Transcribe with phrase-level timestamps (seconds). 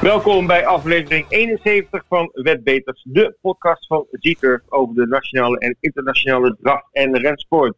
[0.00, 6.56] Welkom bij aflevering 71 van Wetbeters, de podcast van Zieturf over de nationale en internationale
[6.60, 7.76] draf- en rensport.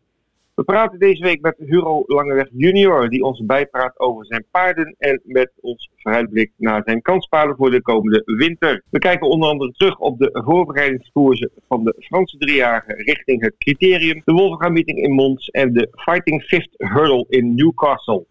[0.54, 5.20] We praten deze week met Huro Langeweg junior, die ons bijpraat over zijn paarden en
[5.24, 8.82] met ons vooruitblik naar zijn kanspaarden voor de komende winter.
[8.90, 14.22] We kijken onder andere terug op de voorbereidingskoersen van de Franse driejarige richting het criterium,
[14.24, 18.26] de Wolverga meeting in Mons en de Fighting Fifth Hurdle in Newcastle.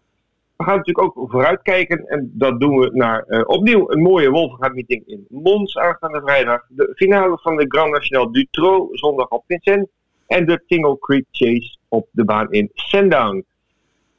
[0.62, 4.68] We gaan natuurlijk ook vooruitkijken en dat doen we naar uh, opnieuw een mooie Wolverga
[4.68, 6.64] meeting in Mons aanstaande vrijdag.
[6.68, 9.88] De finale van de Grand National Dutroux zondag op Vincent
[10.26, 13.44] en de Tingle Creek Chase op de baan in Sandown.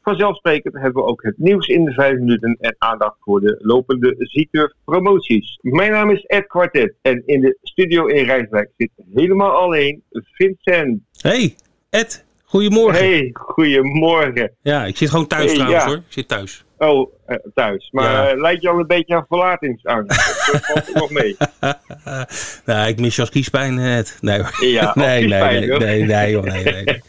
[0.01, 4.15] Vanzelfsprekend hebben we ook het nieuws in de vijf minuten en aandacht voor de lopende
[4.17, 5.59] Zieturf promoties.
[5.61, 11.01] Mijn naam is Ed Quartet en in de studio in Rijswijk zit helemaal alleen Vincent.
[11.21, 11.55] Hey,
[11.89, 12.25] Ed.
[12.53, 13.03] Goedemorgen.
[13.03, 14.51] Hey, goedemorgen.
[14.61, 15.89] Ja, ik zit gewoon thuis Hey, trouwens ja.
[15.89, 15.97] hoor.
[15.97, 16.63] Ik zit thuis.
[16.77, 17.89] Oh, eh, thuis.
[17.91, 18.27] Maar Ja.
[18.29, 20.09] eh, lijkt je al een beetje aan verlatingsangst?
[20.51, 21.37] Dat valt nog mee.
[22.65, 23.75] nou, ik mis je als kiespijn.
[24.21, 24.41] Nee.
[24.59, 27.01] Ja, nee, nee, nee, nee, nee, joh, nee, nee,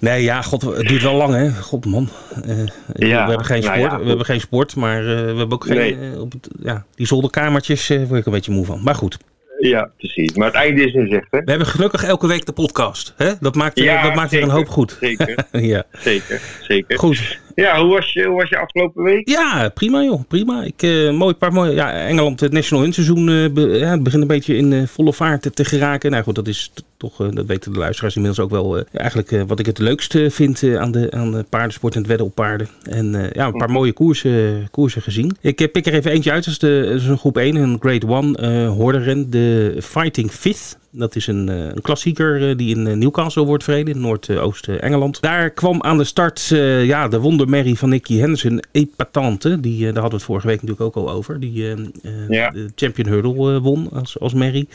[0.00, 0.22] nee.
[0.22, 1.50] Ja, god, het duurt wel lang, hè.
[1.52, 2.08] God, man.
[2.44, 2.56] Eh,
[2.94, 5.64] Ja, we hebben geen nou sport, ja, we hebben geen sport, maar we hebben ook
[5.66, 5.76] geen...
[5.98, 6.20] Nee.
[6.20, 8.80] op het, ja, die zolderkamertjes word ik een beetje moe van.
[8.82, 9.18] Maar goed,
[9.58, 10.32] Ja, precies.
[10.36, 11.38] Maar het einde is in zicht, hè?
[11.38, 13.14] we hebben gelukkig elke week de podcast.
[13.16, 13.32] Hè?
[13.40, 14.96] Dat maakt, Ja, dat maakt er een hoop goed.
[15.00, 16.98] Zeker, ja, zeker, zeker.
[16.98, 17.38] goed.
[17.54, 19.28] Ja, hoe was je, hoe was je afgelopen week?
[19.28, 20.62] Ja, prima joh, prima.
[20.62, 24.02] Ik, eh mooi paar mooie, ja, Engeland, het National Hunt seizoen eh, be- ja, het
[24.02, 26.10] begint een beetje in eh, volle vaart te, te geraken.
[26.10, 29.32] Nou goed, dat is toch, eh, dat weten de luisteraars inmiddels ook wel, eh, eigenlijk
[29.32, 32.34] eh, wat ik het leukste vind aan, de, aan de paardensport en het wedden op
[32.34, 32.68] paarden.
[32.82, 35.36] En ja, een paar mooie koersen, koersen gezien.
[35.40, 37.78] Ik pik er even eentje uit, dat is, de, dat is een groep 1, een
[37.80, 40.78] Grade 1 eh hoorderren, de Fighting Fifth.
[40.90, 45.20] Dat is een, een klassieker die in Newcastle wordt verreden, in Noordoost-Engeland.
[45.20, 49.60] Daar kwam aan de start eh, ja, de wondermerrie van Nicky Henderson, Epatante.
[49.60, 51.40] Die, daar hadden we het vorige week natuurlijk ook al over.
[51.40, 51.74] Die
[52.28, 52.50] Ja.
[52.50, 54.68] de Champion Hurdle won als, als merrie.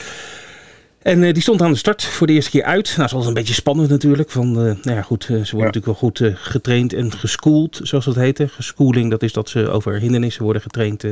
[1.04, 2.86] En eh, die stond aan de start voor de eerste keer uit.
[2.86, 4.30] Nou, dat is altijd een beetje spannend natuurlijk.
[4.30, 8.06] Van, eh, nou ja, goed, eh, ze worden natuurlijk wel goed getraind en geschoold, zoals
[8.06, 8.44] dat heet.
[8.48, 11.04] Geschooling, dat is dat ze over hindernissen worden getraind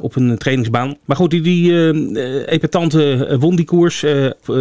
[0.00, 0.96] op een trainingsbaan.
[1.04, 4.04] Maar goed, die, die eh, epatante won die koers.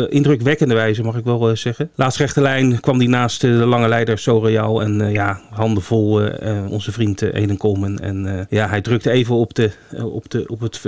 [0.09, 1.89] indrukwekkende wijze, mag ik wel eh, zeggen.
[1.95, 4.81] Laatst rechte lijn kwam die naast de lange leider Soreal.
[4.81, 6.21] En ja, handen vol
[6.69, 7.99] onze vriend Eden Coleman.
[7.99, 9.71] En ja, hij drukte even op, de,
[10.03, 10.81] op, de, op het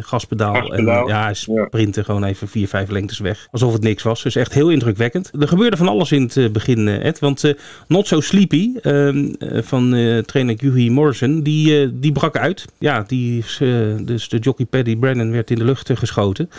[0.00, 0.54] gaspedaal.
[0.54, 1.02] En Gaspedaal.
[1.02, 3.48] eh, ja, hij sprintte gewoon even vier, vijf lengtes weg.
[3.50, 4.22] Alsof het niks was.
[4.22, 5.30] Dus echt heel indrukwekkend.
[5.40, 7.18] Er gebeurde van alles in het eh, begin, eh, Ed.
[7.18, 7.52] Want eh,
[7.88, 9.90] Not So Sleepy ehm, eh, van
[10.26, 12.64] trainer Hughie Morrison, die, die brak uit.
[12.78, 13.44] Ja, die,
[14.02, 16.50] dus de jockey Paddy Brennan werd in de lucht geschoten.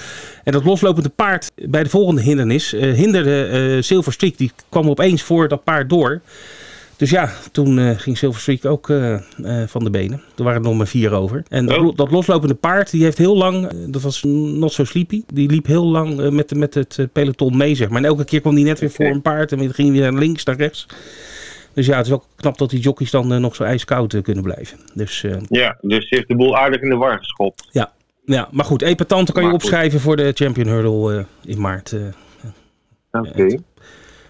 [0.44, 4.38] En dat loslopende paard bij de volgende hindernis hinderde Silver Streak.
[4.38, 6.22] Die kwam opeens voor dat paard door.
[6.98, 10.22] Dus ja, toen eh, ging Silver Streak ook eh, eh, van de benen.
[10.38, 11.44] Er waren er nog maar vier over.
[11.50, 11.96] En dat, Oh.
[11.96, 15.86] dat loslopende paard, die heeft heel lang, dat was not so sleepy, die liep heel
[15.86, 17.98] lang met, met het peloton mee, zeg maar.
[17.98, 20.12] En elke keer kwam die net weer voor een paard en dan ging hij weer
[20.12, 20.86] naar links, naar rechts.
[21.74, 24.78] Dus ja, het is ook knap dat die jockeys dan nog zo ijskoud kunnen blijven.
[24.94, 27.68] Dus Ja, dus ze heeft de boel aardig in de war geschopt.
[27.72, 27.92] ja.
[28.26, 29.64] ja, maar goed, Epatante kan je goed.
[29.64, 31.96] opschrijven voor de Champion Hurdle in maart.
[33.12, 33.58] Oké.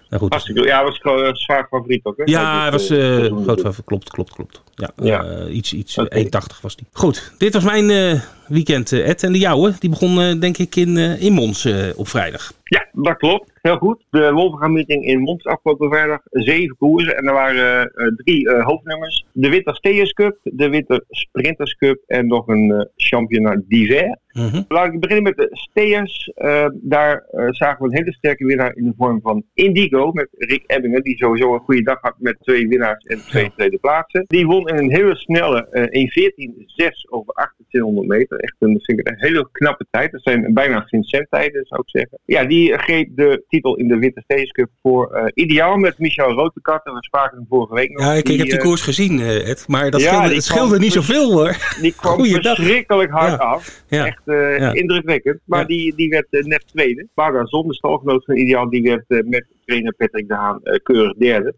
[0.09, 2.23] Nou goed, Hartstikke Ja, was gewoon een zwaar favoriet ook, hè?
[2.25, 3.85] Ja, hij was eh, eh groot favoriet.
[3.85, 4.61] Klopt, klopt, klopt.
[4.75, 5.23] Ja, Ja.
[5.23, 6.87] eh, iets, iets eh, 1,80 was die.
[6.91, 9.23] Goed, dit was mijn eh, weekend, eh, Ed.
[9.23, 12.53] En de jouwe, die begon eh, denk ik in, eh, in Mons op vrijdag.
[12.63, 13.51] Ja, dat klopt.
[13.61, 14.05] Heel goed.
[14.09, 16.19] De Wolverga meeting in Mons afgelopen vrijdag.
[16.29, 17.17] Zeven koersen.
[17.17, 19.25] En er waren drie hoofdnummers.
[19.31, 24.17] De Winter Steers Cup, de Winter Sprinters Cup en nog een Championnat d'Hiver.
[24.31, 24.61] Mhm.
[24.67, 26.31] Laat ik beginnen met de Steers.
[26.73, 30.11] Daar zagen we een hele sterke winnaar in de vorm van Indigo.
[30.11, 33.49] Met Rick Ebbingen, die sowieso een goede dag had met twee winnaars en twee Ja.
[33.49, 34.23] tweede plaatsen.
[34.27, 38.34] Die won in een hele snelle eh 1.14.6 over 2800 meter.
[38.37, 40.11] Echt een, een hele knappe tijd.
[40.11, 42.17] Dat zijn bijna Vincent tijden, zou ik zeggen.
[42.25, 46.31] Ja, die greep de titel in de Winter Steers Cup voor eh, ideaal met Michel
[46.31, 46.85] Rotekat.
[46.85, 48.05] En we spraken hem vorige week nog.
[48.05, 49.67] Ja, ik, ik heb die eh, koers gezien, eh, Ed.
[49.67, 51.55] Maar dat Ja, scheelde, het scheelde niet zoveel hoor.
[51.81, 53.37] Die kwam verschrikkelijk hard Ja.
[53.37, 53.83] af.
[53.87, 54.05] Ja.
[54.05, 55.39] Echt eh, indrukwekkend.
[55.45, 57.07] Maar die, die werd eh, net tweede.
[57.13, 60.79] Baga Zon, de stalgenoot van Ideaal, die werd eh, met trainer Patrick de Haan eh,
[60.83, 61.55] keurig derde.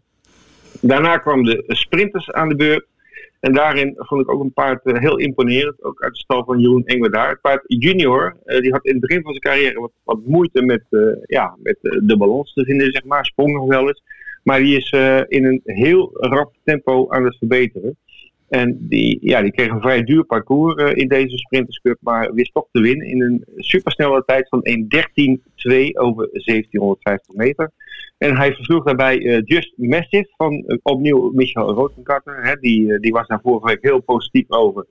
[0.80, 2.86] Daarna kwam de sprinters aan de beurt.
[3.40, 5.82] En daarin vond ik ook een paard eh, heel imponerend.
[5.82, 7.28] Ook uit de stal van Jeroen Engwerdaar.
[7.28, 10.84] Het paard Junior, eh, die had in het begin van zijn carrière wat, moeite met,
[10.90, 13.24] eh, ja, met de balans te vinden, zeg maar.
[13.24, 14.02] Sprong nog wel eens.
[14.42, 14.90] Maar die is
[15.28, 17.96] in een heel rap tempo aan het verbeteren.
[18.48, 22.54] En die, ja, die kreeg een vrij duur parcours in deze Sprinters Cup, maar wist
[22.54, 27.70] toch te winnen in een supersnelle tijd van 1.13.2 over 1750 meter.
[28.18, 32.42] En hij versloeg daarbij uh, Just Massive van uh, opnieuw Michael Rotenkatter.
[32.42, 34.86] Hè, die, uh, die was daar vorige week heel positief over.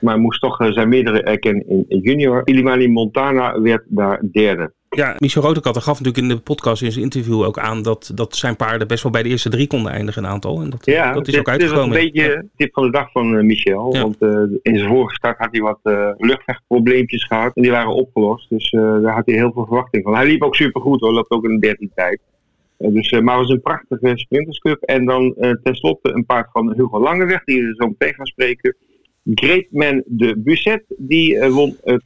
[0.00, 2.42] Maar moest toch zijn meerdere erkennen in, junior.
[2.44, 4.72] Ilimani Montana werd daar derde.
[4.88, 8.36] Ja, Michel Rotenkatter gaf natuurlijk in de podcast in zijn interview ook aan dat, dat
[8.36, 10.60] zijn paarden best wel bij de eerste drie konden eindigen, een aantal.
[10.60, 11.90] En dat, ja, dat is dit, ook uitgekomen.
[11.90, 13.94] Dit was een beetje tip van de dag van Michel.
[13.94, 14.02] Ja.
[14.02, 14.16] Want
[14.62, 15.80] in zijn vorige start had hij wat
[16.18, 17.56] luchtvechtprobleempjes gehad.
[17.56, 18.48] En die waren opgelost.
[18.48, 20.14] Dus daar had hij heel veel verwachting van.
[20.14, 21.12] Hij liep ook supergoed hoor.
[21.12, 22.20] Loopt ook in de derde tijd.
[22.90, 24.82] Dus, uh, maar het was een prachtige sprinterscup.
[24.82, 28.76] En dan uh, tenslotte een paard van Hugo Langeweg, die we zo meteen gaan spreken.
[29.24, 32.04] Great Man de Busset, die won het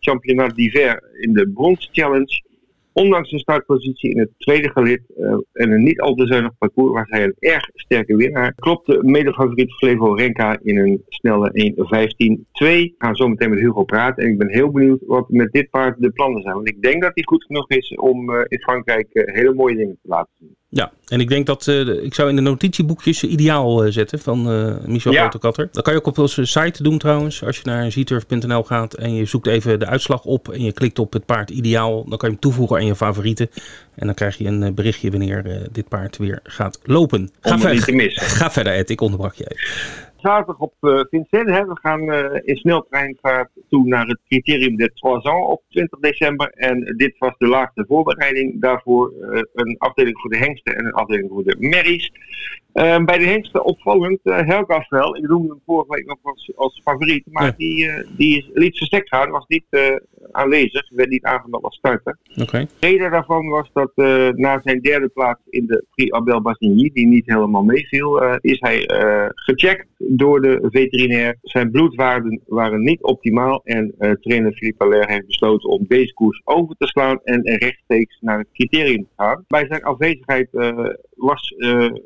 [0.00, 2.42] Championat d'Hiver in de Bronze Challenge.
[2.98, 5.02] Ondanks een startpositie in het tweede gelid
[5.52, 8.54] en een niet al te zuinig parcours was hij een erg sterke winnaar.
[8.54, 12.42] Klopte medefavoriet Flevo Renka in een snelle 1.15.2.
[12.52, 15.70] We gaan zo meteen met Hugo praten en ik ben heel benieuwd wat met dit
[15.70, 16.54] paard de plannen zijn.
[16.54, 20.08] Want ik denk dat hij goed genoeg is om in Frankrijk hele mooie dingen te
[20.08, 20.56] laten zien.
[20.70, 24.52] Ja, en ik denk dat uh, ik zou in de notitieboekjes ideaal uh, zetten van
[24.52, 25.22] uh, Michel ja.
[25.22, 25.68] Rotenkatter.
[25.72, 27.44] Dat kan je ook op onze site doen trouwens.
[27.44, 30.98] Als je naar zturf.nl gaat en je zoekt even de uitslag op en je klikt
[30.98, 33.50] op het paard ideaal, dan kan je hem toevoegen aan je favorieten.
[33.94, 37.30] En dan krijg je een berichtje wanneer dit paard weer gaat lopen.
[37.40, 40.06] Ga, verder Ed, ik onderbrak je even.
[40.20, 41.48] Zaterdag op uh, Vincent.
[41.48, 41.66] Hè.
[41.66, 46.50] We gaan uh, in sneltreinvaart toe naar het criterium de Trois ans op 20 december.
[46.50, 48.60] En dit was de laatste voorbereiding.
[48.60, 52.12] Daarvoor uh, een afdeling voor de hengsten en een afdeling voor de merries.
[52.72, 55.16] Ehm, bij de hengsten opvallend uh, Helgas wel.
[55.16, 57.24] Ik noemde hem vorige week nog als, als favoriet.
[57.30, 57.54] Maar ja.
[57.56, 59.30] die, uh, die liet verstek gaan.
[59.30, 59.96] Was niet uh,
[60.32, 60.88] aanwezig.
[60.90, 62.18] Werd niet aangemeld als starter.
[62.36, 62.66] Okay.
[62.78, 63.92] De reden daarvan was dat
[64.36, 66.90] na zijn derde plaats in de Prix Abel Bassigny.
[66.92, 68.22] Die niet helemaal meeviel.
[68.40, 68.84] is hij
[69.34, 71.38] gecheckt door de veterinair.
[71.42, 73.60] Zijn bloedwaarden waren niet optimaal.
[73.64, 77.20] En trainer Philippe Allaire heeft besloten om deze koers over te slaan.
[77.24, 79.44] En rechtstreeks naar het criterium te gaan.
[79.46, 80.48] Bij zijn afwezigheid
[81.16, 81.54] was,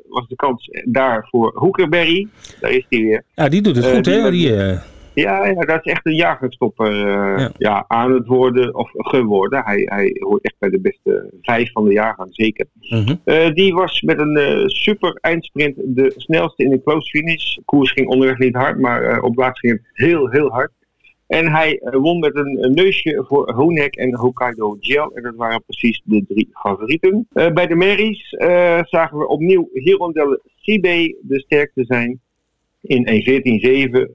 [0.07, 2.27] was de kans daar voor Hoekerberry.
[2.59, 3.23] Daar is hij weer.
[3.35, 4.31] Ja, die doet het goed, uh, hè?
[4.31, 4.79] Die, uh...
[5.13, 7.51] ja, ja, dat is echt een jagerstopper uh, ja.
[7.57, 7.85] ja.
[7.87, 9.63] aan het worden of geworden.
[9.63, 12.65] Hij, hij hoort echt bij de beste vijf van de jaargang, zeker.
[12.79, 13.53] Uh -huh.
[13.53, 17.55] die was met een super eindsprint de snelste in de close finish.
[17.55, 20.71] De koers ging onderweg niet hard, maar op plaats ging het heel, heel hard.
[21.27, 25.11] En hij uh, won met een, neusje voor Honek en Hokkaido Gel.
[25.13, 27.27] En dat waren precies de drie favorieten.
[27.33, 32.19] Uh, bij de Marys uh, zagen we opnieuw Hirondelle Sibe de sterkste zijn.
[32.81, 33.07] In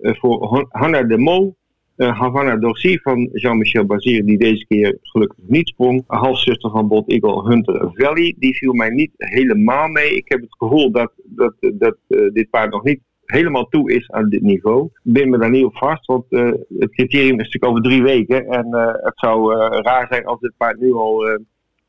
[0.02, 1.56] 1.14.7 voor Hanna de Mol.
[1.96, 6.04] Havana Dorsi van Jean-Michel Bazir, die deze keer gelukkig niet sprong.
[6.06, 10.16] Halfzuster van Bolt Eagle Hunter Valley, die viel mij niet helemaal mee.
[10.16, 13.00] Ik heb het gevoel dat, dat, dat dit paard nog niet
[13.32, 14.88] helemaal toe is aan dit niveau.
[15.02, 18.46] Ben me daar niet op vast, want uh, het criterium is natuurlijk over drie weken.
[18.46, 21.38] En uh, het zou uh, raar zijn als dit paard nu al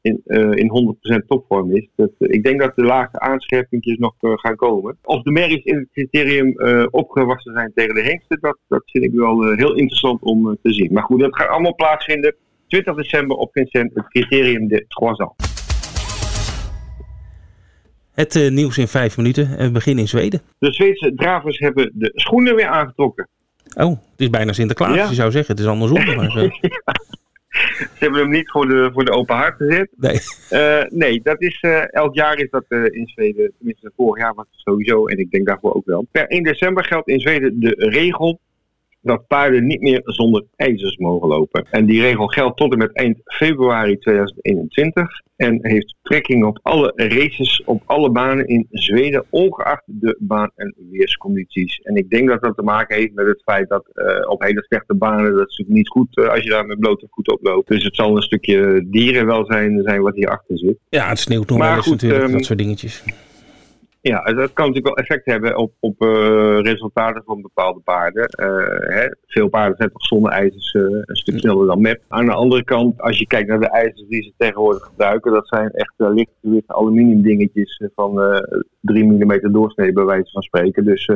[0.02, 0.22] in,
[0.54, 1.88] in 100% topvorm is.
[1.96, 4.98] Dat, ik denk dat de laagste aanscherpingjes nog gaan komen.
[5.04, 6.54] Of de merries in het criterium
[6.92, 10.94] opgewassen zijn tegen de hengsten, dat, dat vind ik wel heel interessant om te zien.
[10.94, 12.36] Maar goed, dat gaat allemaal plaatsvinden.
[12.68, 15.59] 20 december op Vincent, het criterium de Trois ans.
[18.20, 20.42] Het uh, nieuws in vijf minuten en we beginnen in Zweden.
[20.58, 23.28] De Zweedse dravers hebben de schoenen weer aangetrokken.
[23.76, 25.10] Oh, het is bijna Sinterklaas, ja.
[25.10, 25.56] je zou zeggen.
[25.56, 26.06] Het is andersom.
[26.16, 26.52] Maar, uh...
[26.62, 26.94] ja.
[27.78, 29.90] Ze hebben hem niet voor de, voor de open haard gezet.
[29.98, 30.20] Nee,
[30.52, 31.60] uh, nee dat is,
[31.92, 33.52] elk jaar is dat in Zweden.
[33.58, 36.06] Tenminste, vorig jaar was het sowieso en ik denk daarvoor ook wel.
[36.12, 38.40] Per 1 december geldt in Zweden de regel
[39.02, 41.68] dat paarden niet meer zonder ijzers mogen lopen.
[41.72, 46.92] En die regel geldt tot en met eind februari 2021 en heeft trekking op alle
[46.96, 51.80] races op alle banen in Zweden, ongeacht de baan- en weerscondities.
[51.80, 54.64] En ik denk dat dat te maken heeft met het feit dat uh, op hele
[54.64, 57.44] slechte banen, dat is natuurlijk niet goed uh, als je daar met blote voeten op
[57.44, 57.68] loopt.
[57.68, 60.78] Dus het zal een stukje dierenwelzijn zijn wat hierachter zit.
[60.90, 63.04] Ja, het sneeuwt nog wel eens natuurlijk, um, dat soort dingetjes.
[64.02, 68.30] Ja, dat kan natuurlijk wel effect hebben op, op uh, resultaten van bepaalde paarden.
[68.40, 72.02] Uh, hè, veel paarden zijn toch zonder ijzers uh, een stuk sneller dan met.
[72.08, 75.48] Aan de andere kant, als je kijkt naar de ijzers die ze tegenwoordig gebruiken, dat
[75.48, 78.44] zijn echt lichtgewicht aluminium dingetjes van
[78.82, 80.86] 3 mm doorsnee bij wijze van spreken.
[80.86, 81.12] Dus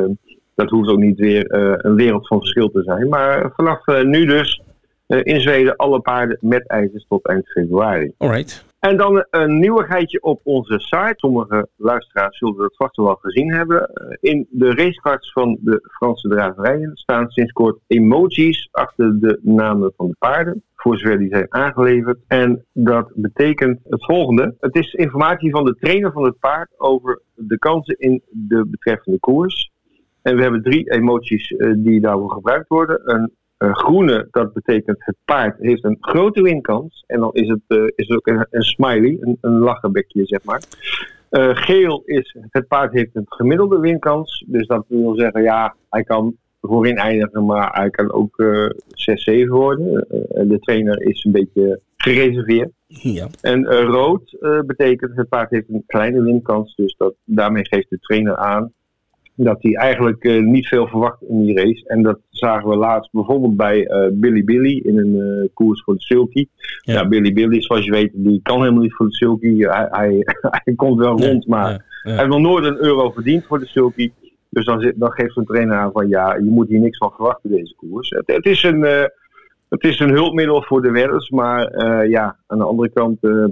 [0.55, 1.53] dat hoeft ook niet weer
[1.85, 3.09] een wereld van verschil te zijn.
[3.09, 4.61] Maar vanaf nu dus
[5.07, 8.13] in Zweden alle paarden met ijzers tot eind februari.
[8.17, 8.65] Alright.
[8.83, 11.13] En dan een nieuwigheidje op onze site.
[11.15, 13.89] Sommige luisteraars zullen dat vast wel gezien hebben.
[14.19, 20.07] In de racecards van de Franse draverijen staan sinds kort emojis achter de namen van
[20.07, 20.63] de paarden.
[20.75, 22.19] Voor zover die zijn aangeleverd.
[22.27, 24.55] En dat betekent het volgende.
[24.59, 29.19] Het is informatie van de trainer van het paard over de kansen in de betreffende
[29.19, 29.71] koers.
[30.21, 33.01] En we hebben drie emoties uh, die daarvoor gebruikt worden.
[33.03, 37.03] Een groene, dat betekent het paard heeft een grote winkans.
[37.07, 40.61] En dan is het, is ook een, een smiley, een, een lachenbekje, zeg maar.
[41.55, 44.43] geel is het paard heeft een gemiddelde winkans.
[44.47, 48.43] Dus dat wil zeggen, ja, hij kan voorin eindigen, maar hij kan ook
[49.43, 50.05] 6-7 worden.
[50.29, 52.71] de trainer is een beetje gereserveerd.
[52.87, 53.27] Ja.
[53.41, 56.75] En uh, rood uh, betekent het paard heeft een kleine winkans.
[56.75, 58.73] Dus dat, daarmee geeft de trainer aan
[59.35, 61.87] dat hij eigenlijk uh, niet veel verwacht in die race.
[61.87, 66.47] En dat zagen we laatst bijvoorbeeld bij Billy Billy in een koers voor de Sulky.
[66.81, 66.93] Ja.
[66.93, 67.07] ja.
[67.07, 69.57] Billy Billy, zoals je weet, die kan helemaal niet voor de Sulky.
[69.57, 70.25] Hij, hij,
[70.63, 74.11] hij komt wel rond, maar hij heeft nog nooit een euro verdiend voor de Sulky.
[74.49, 77.49] Dus dan, dan geeft zo'n trainer aan van ja, je moet hier niks van verwachten
[77.49, 78.09] deze koers.
[78.09, 79.09] Het, het is een
[79.69, 83.45] het is een hulpmiddel voor de wedders, maar ja, aan de andere kant, uh,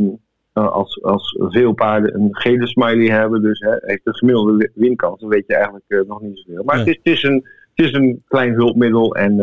[0.54, 5.30] als, als veel paarden een gele smiley hebben, dus hè, heeft een gemiddelde winkans, dan
[5.30, 6.64] weet je eigenlijk uh, nog niet zoveel.
[6.64, 9.36] Maar het, is, het, is een, het is een klein hulpmiddel en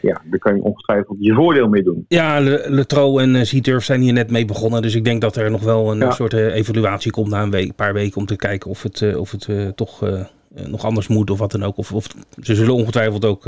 [0.00, 2.04] ja, daar kan je ongetwijfeld je voordeel mee doen.
[2.08, 5.62] Ja, Letro en Zieturf zijn hier net mee begonnen, dus ik denk dat er nog
[5.62, 9.16] wel een soort evaluatie komt na een week, paar weken om te kijken of het,
[9.16, 10.00] of het toch
[10.66, 11.76] nog anders moet of wat dan ook.
[11.76, 12.06] Of, of
[12.40, 13.46] ze zullen ongetwijfeld ook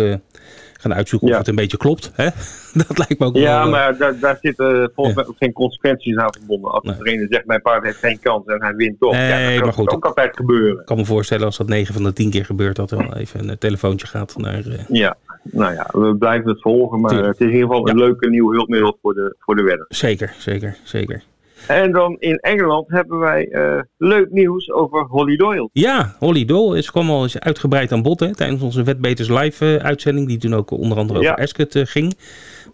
[0.82, 2.10] gaan uitzoeken of het een beetje klopt.
[2.14, 2.24] Hè?
[2.86, 5.52] dat lijkt me ook Ja, wel, eh, maar daar, daar zitten volgens mij ook geen
[5.52, 6.70] consequenties aan verbonden.
[6.70, 6.94] Als nee.
[6.94, 9.12] de trainer zegt, mijn paard heeft geen kans en hij wint toch.
[9.12, 10.80] Nee, ja, dat maar kan ook altijd gebeuren.
[10.80, 13.16] Ik kan me voorstellen als dat 9 van de 10 keer gebeurt, dat er wel
[13.16, 14.66] even een telefoontje gaat naar...
[14.66, 14.74] Uh...
[14.88, 17.00] Ja, nou ja, we blijven het volgen.
[17.00, 19.86] Maar het is in ieder geval een leuke nieuw hulpmiddel voor de, voor de wedden.
[19.88, 21.22] Zeker, zeker, zeker.
[21.66, 25.68] En dan in Engeland hebben wij uh, leuk nieuws over Holly Doyle.
[25.72, 29.64] Ja, Holly Doyle is, kwam al eens uitgebreid aan bod hè, tijdens onze Wetbeters Live
[29.64, 30.28] uh, uitzending.
[30.28, 31.36] Die toen ook onder andere over.
[31.36, 32.14] Ascot uh, ging.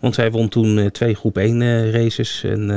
[0.01, 2.45] Want zij won toen twee groep 1 races.
[2.45, 2.71] En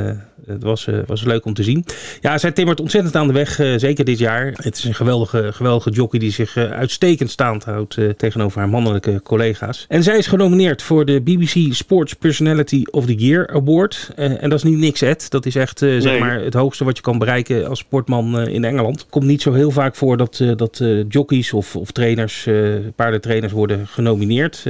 [0.45, 1.85] het was, was leuk om te zien.
[2.21, 4.51] Ja, zij timmert ontzettend aan de weg, zeker dit jaar.
[4.55, 9.85] Het is een geweldige, geweldige jockey die zich uitstekend staand houdt tegenover haar mannelijke collega's.
[9.87, 14.11] En zij is genomineerd voor de BBC Sports Personality of the Year Award.
[14.15, 15.29] en dat is niet niks, Ed.
[15.29, 16.01] Dat is echt nee.
[16.01, 19.05] zeg maar het hoogste wat je kan bereiken als sportman in Engeland.
[19.09, 22.47] Komt niet zo heel vaak voor dat, dat jockeys of, of trainers,
[22.95, 24.61] paardentrainers worden genomineerd.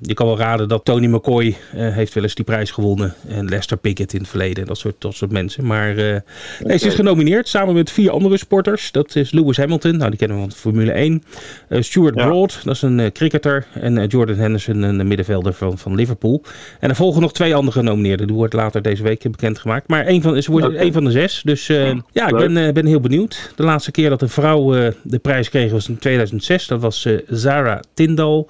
[0.00, 3.14] je kan wel raden dat Tony McCoy heeft wel eens die prijs gewonnen.
[3.28, 4.66] En Lester Pickett in het verleden.
[4.66, 5.66] Dat soort dat soort mensen.
[5.66, 6.16] Maar uh,
[6.62, 6.78] okay.
[6.78, 8.92] ze is genomineerd samen met vier andere sporters.
[8.92, 11.12] Dat is Lewis Hamilton, nou die kennen we van Formule 1.
[11.12, 12.26] Uh, eh, Stuart ja.
[12.26, 13.66] Broad, dat is een cricketer.
[13.72, 16.42] En Jordan Henderson, een middenvelder van, van Liverpool.
[16.80, 18.26] En er volgen nog twee andere genomineerden.
[18.26, 19.88] Die wordt later deze week bekendgemaakt.
[19.88, 20.80] Maar een van, ze wordt okay.
[20.80, 21.42] een van de zes.
[21.44, 21.66] Dus
[22.12, 23.52] ja, ik ben, ben heel benieuwd.
[23.56, 24.70] De laatste keer dat een vrouw
[25.02, 26.66] de prijs kreeg was in 2006.
[26.66, 28.48] Dat was Zara Tindal.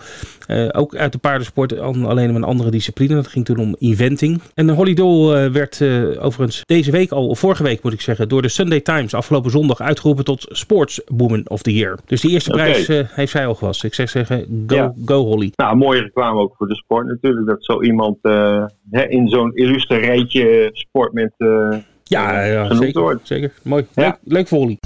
[0.72, 3.14] Ook uit de paardensport, alleen een andere discipline.
[3.14, 4.40] Dat ging toen om eventing.
[4.54, 8.28] En Holly Dole werd over overigens deze week al, of vorige week moet ik zeggen,
[8.28, 11.98] door de Sunday Times afgelopen zondag uitgeroepen tot Sports Woman of the Year.
[12.06, 13.84] Dus die eerste prijs heeft zij al gewast.
[13.84, 14.94] Ik zeg zeggen, go, ja.
[15.04, 15.52] go Holly.
[15.56, 17.46] Nou, mooie reclame ook voor de sport natuurlijk.
[17.46, 18.18] Dat zo iemand
[18.90, 21.32] hè, in zo'n illustre rijtje sport met
[22.04, 23.26] ja, ja zeker, wordt.
[23.26, 23.52] zeker.
[23.62, 23.86] Mooi.
[23.94, 24.02] Ja.
[24.02, 24.78] Leuk, leuk voor Holly.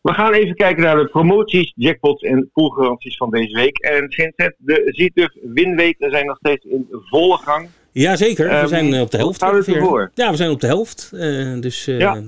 [0.00, 3.78] We gaan even kijken naar de promoties, jackpots en poolgaranties van deze week.
[3.78, 7.68] En Vincent, de Zieturf Winweek zijn nog steeds in volle gang.
[7.92, 9.44] Jazeker, we zijn um, op de helft.
[9.64, 10.10] Voor?
[10.14, 11.10] Ja, we zijn op de helft.
[11.14, 12.16] Uh, dus uh, ja.
[12.16, 12.22] uh,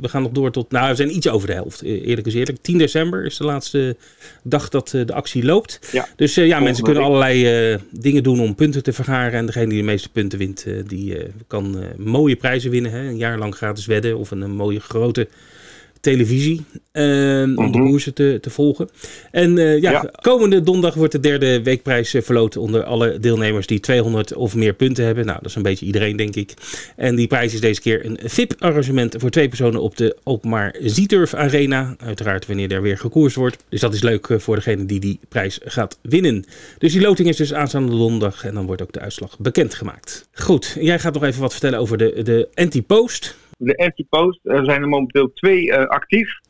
[0.00, 0.70] we gaan nog door tot.
[0.70, 1.82] Nou, we zijn iets over de helft.
[1.82, 2.58] Eerlijk is eerlijk.
[2.62, 3.96] 10 december is de laatste
[4.42, 5.88] dag dat de actie loopt.
[5.92, 6.06] Ja.
[6.16, 9.38] Dus ja, mensen kunnen allerlei dingen doen om punten te vergaren.
[9.38, 11.16] En degene die de meeste punten wint, die
[11.46, 12.92] kan mooie prijzen winnen.
[12.92, 13.08] Hè?
[13.08, 15.28] Een jaar lang gratis wedden of een, een mooie grote
[16.00, 17.88] televisie um, om de mhm.
[17.88, 18.88] koersen te, te volgen.
[19.30, 23.66] En uh, ja, ja, komende donderdag wordt de derde weekprijs uh, verloten onder alle deelnemers
[23.66, 25.26] die 200 of meer punten hebben.
[25.26, 26.54] Nou, dat is een beetje iedereen, denk ik.
[26.96, 31.34] En die prijs is deze keer een VIP-arrangement voor twee personen op de Alkmaar Zieturf
[31.34, 31.94] Arena.
[31.98, 33.56] Uiteraard wanneer er weer gekoerst wordt.
[33.68, 36.44] Dus dat is leuk uh, voor degene die die prijs gaat winnen.
[36.78, 40.28] Dus die loting is dus aanstaande donderdag en dan wordt ook de uitslag bekendgemaakt.
[40.32, 44.40] Goed, jij gaat nog even wat vertellen over de, de anti-post de anti-post.
[44.42, 46.40] Zijn er momenteel twee uh, actief.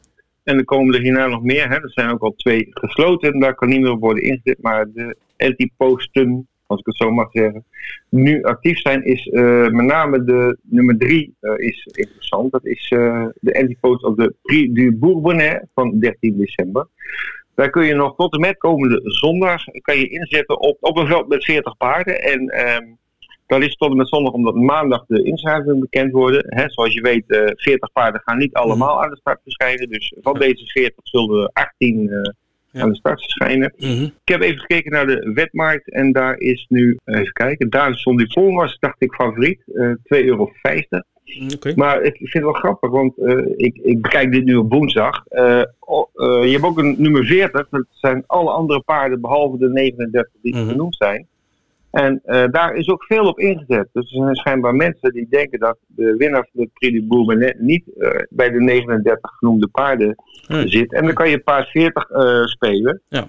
[0.42, 1.68] En er komen er hierna nog meer.
[1.68, 1.74] Hè.
[1.74, 3.40] Er zijn ook al twee gesloten.
[3.40, 4.62] Daar kan niet meer op worden ingezet.
[4.62, 7.64] Maar de anti-posten, als ik het zo mag zeggen,
[8.08, 12.52] nu actief zijn, is uh, met name de nummer drie uh, is interessant.
[12.52, 12.88] Dat is
[13.40, 16.86] de anti-post op de Prix du Bourbonnais van 13 december.
[17.54, 21.06] Daar kun je nog tot en met komende zondag kan je inzetten op, op een
[21.06, 22.22] veld met 40 paarden.
[22.22, 22.84] En ehm,
[23.50, 26.44] dat is tot en met zondag omdat maandag de inschrijvingen bekend worden.
[26.48, 29.88] He, zoals je weet, uh, 40 paarden gaan niet allemaal aan de start verschijnen.
[29.88, 33.72] Dus van deze 40 zullen er 18 uh, aan de start verschijnen.
[33.76, 34.02] Mhm.
[34.02, 38.18] Ik heb even gekeken naar de wetmarkt en daar is nu, even kijken, daar stond
[38.18, 40.50] die vol was, dacht ik favoriet, eh 2,50 euro.
[41.74, 45.24] Maar ik vind het wel grappig, want eh, ik, ik bekijk dit nu op woensdag.
[45.26, 49.58] Eh, oh, eh, je hebt ook een nummer 40, dat zijn alle andere paarden behalve
[49.58, 50.68] de 39 die Mhm.
[50.68, 51.26] genoemd zijn.
[51.90, 53.88] En eh, daar is ook veel op ingezet.
[53.92, 57.54] Dus er zijn schijnbaar mensen die denken dat de winnaar van de Prix du Bourbonnais
[57.58, 60.14] niet eh, bij de 39 genoemde paarden
[60.48, 60.68] Nee.
[60.68, 60.92] zit.
[60.92, 63.00] En dan kan je paard 40 eh, spelen.
[63.08, 63.28] Ja.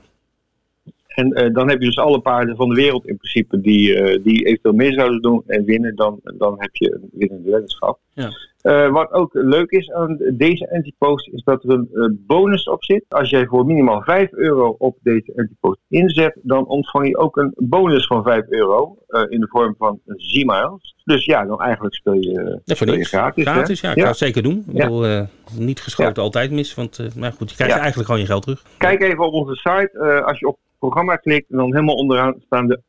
[1.07, 4.73] En dan heb je dus alle paarden van de wereld in principe die, die eventueel
[4.73, 5.95] mee zouden doen en winnen.
[5.95, 7.99] Dan, dan heb je een winnende weddenschap.
[8.21, 8.29] Ja.
[8.61, 12.83] Eh, wat ook leuk is aan deze antipost is dat er een eh, bonus op
[12.83, 13.05] zit.
[13.09, 17.53] Als jij voor minimaal 5 euro op deze antipost inzet, dan ontvang je ook een
[17.55, 20.95] bonus van 5 euro eh, in de vorm van Z-miles.
[21.03, 23.07] Dus ja, dan eigenlijk speel je, Ja, voor niks.
[23.09, 23.45] gratis.
[23.45, 23.51] hè?
[23.51, 23.89] Gratis, ja.
[23.89, 24.01] Ik Ja.
[24.01, 24.63] ga het zeker doen.
[24.67, 25.25] Ik bedoel,
[25.57, 26.73] niet geschoten altijd mis.
[26.75, 28.63] Want uh, nou goed, je krijgt eigenlijk gewoon je geld terug.
[28.77, 30.23] Kijk even op onze site.
[30.25, 32.79] als je op programma klikt, dan helemaal onderaan staan de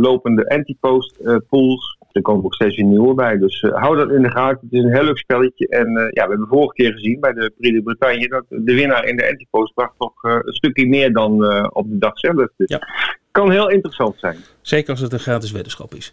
[0.00, 1.98] lopende anti-post eh, pools.
[2.12, 3.38] Er komen ook steeds weer nieuwe bij.
[3.38, 4.58] Dus eh, hou dat in de gaten.
[4.62, 5.68] Het is een heel leuk spelletje.
[5.68, 8.74] En eh, ja, we hebben vorige keer gezien bij de Prix de Bretagne dat de
[8.74, 11.32] winnaar in de anti-post bracht toch eh, een stukje meer dan
[11.72, 12.34] op de dag zelf.
[12.34, 12.80] Dus Ja.
[13.30, 14.36] kan heel interessant zijn.
[14.60, 16.12] Zeker als het een gratis weddenschap is.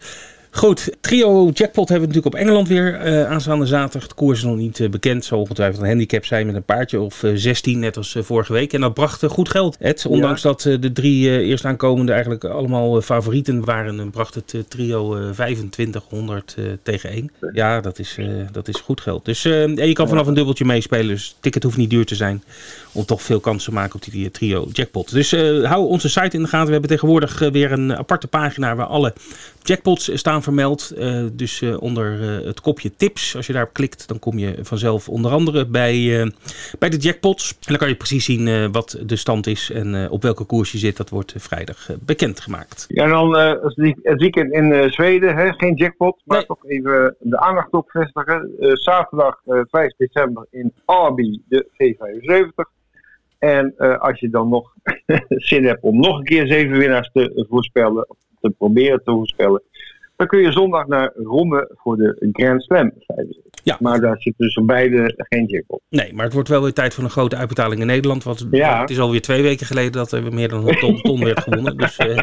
[0.52, 4.08] Goed, trio jackpot hebben we natuurlijk op Engeland weer eh, aanstaande zaterdag.
[4.08, 5.26] De koers is nog niet eh, bekend.
[5.26, 8.74] Zal ongetwijfeld een handicap zijn met een paardje of eh, 16, net als vorige week.
[8.74, 9.78] En dat bracht goed geld.
[9.80, 15.30] Ed, ondanks dat de drie eerst aankomende eigenlijk allemaal favorieten waren, bracht het trio eh
[15.30, 17.32] 2500 eh, tegen 1.
[17.54, 18.18] Ja, dat is,
[18.52, 19.26] dat is goed geld.
[19.26, 21.08] Dus en je kan vanaf een dubbeltje meespelen.
[21.08, 22.44] Dus ticket hoeft niet duur te zijn
[22.92, 25.12] om toch veel kans te maken op die eh, trio jackpot.
[25.12, 25.32] Dus
[25.64, 26.66] hou onze site in de gaten.
[26.66, 29.14] We hebben tegenwoordig weer een aparte pagina waar alle
[29.68, 30.92] jackpots staan vermeld.
[30.98, 34.56] Eh, dus eh, onder eh, het kopje tips, als je daarop klikt, dan kom je
[34.62, 36.32] vanzelf onder andere bij,
[36.80, 37.52] bij de jackpots.
[37.52, 40.78] En dan kan je precies zien wat de stand is en op welke koers je
[40.78, 40.98] zit.
[40.98, 42.86] Dat wordt vrijdag bekendgemaakt.
[42.88, 46.46] Ja, en dan het weekend in Zweden, hè, geen jackpot, maar Nee.
[46.46, 48.52] toch even de aandacht op vestigen.
[48.74, 52.76] Zaterdag eh, 5 december in Arby, de V75.
[53.40, 54.74] En als je dan nog
[55.50, 59.62] zin hebt om nog een keer zeven winnaars te voorspellen, of te proberen te voorspellen,
[60.16, 62.92] dan kun je zondag naar Romme voor de Grand Slam.
[63.64, 63.78] Ja.
[63.80, 65.82] Maar daar zit dus op beide geen jackpot.
[65.90, 68.24] Nee, maar het wordt wel weer tijd voor een grote uitbetaling in Nederland.
[68.24, 68.82] Want Ja.
[68.82, 71.78] het is alweer twee weken geleden dat er meer dan een ton, ton werd gewonnen.
[71.78, 72.16] Dus eh,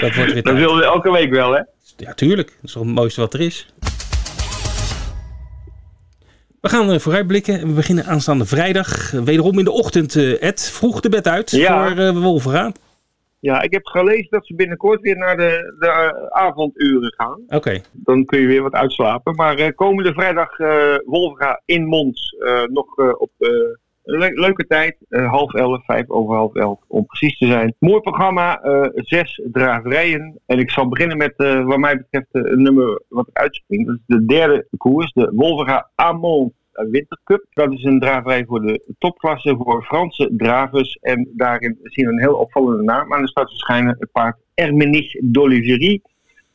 [0.00, 1.62] dat wordt weer Dat willen we elke week wel, hè?
[1.96, 2.48] Ja, tuurlijk.
[2.48, 3.66] Dat is toch het mooiste wat er is.
[6.60, 7.66] We gaan eh, vooruitblikken.
[7.66, 9.10] We beginnen aanstaande vrijdag.
[9.10, 10.70] Wederom in de ochtend, eh, Ed.
[10.72, 11.88] Vroeg de bed uit Ja.
[11.88, 12.72] voor uh, Wolverga.
[13.40, 17.42] Ja, ik heb gelezen dat ze binnenkort weer naar de, de eh, avonduren gaan.
[17.46, 17.80] Oké.
[17.92, 19.34] dan kun je weer wat uitslapen.
[19.34, 22.36] Maar eh, komende vrijdag uh, Wolfga in Mons
[22.72, 24.96] nog op een le leuke tijd.
[25.08, 27.74] half elf, vijf over half elf om precies te zijn.
[27.78, 28.60] Mooi programma,
[28.94, 30.40] zes draverijen.
[30.46, 33.86] En ik zal beginnen met wat mij betreft een nummer wat uitspringt.
[33.86, 36.52] Dat is de derde koers, de Wolfga Amont.
[36.90, 37.46] Wintercup.
[37.50, 40.98] Dat is een draverij voor de topklasse voor Franse dravers.
[41.00, 43.96] En daarin zien we een heel opvallende naam aan de start verschijnen.
[43.98, 46.02] Het paard Hermenich d'Oliverie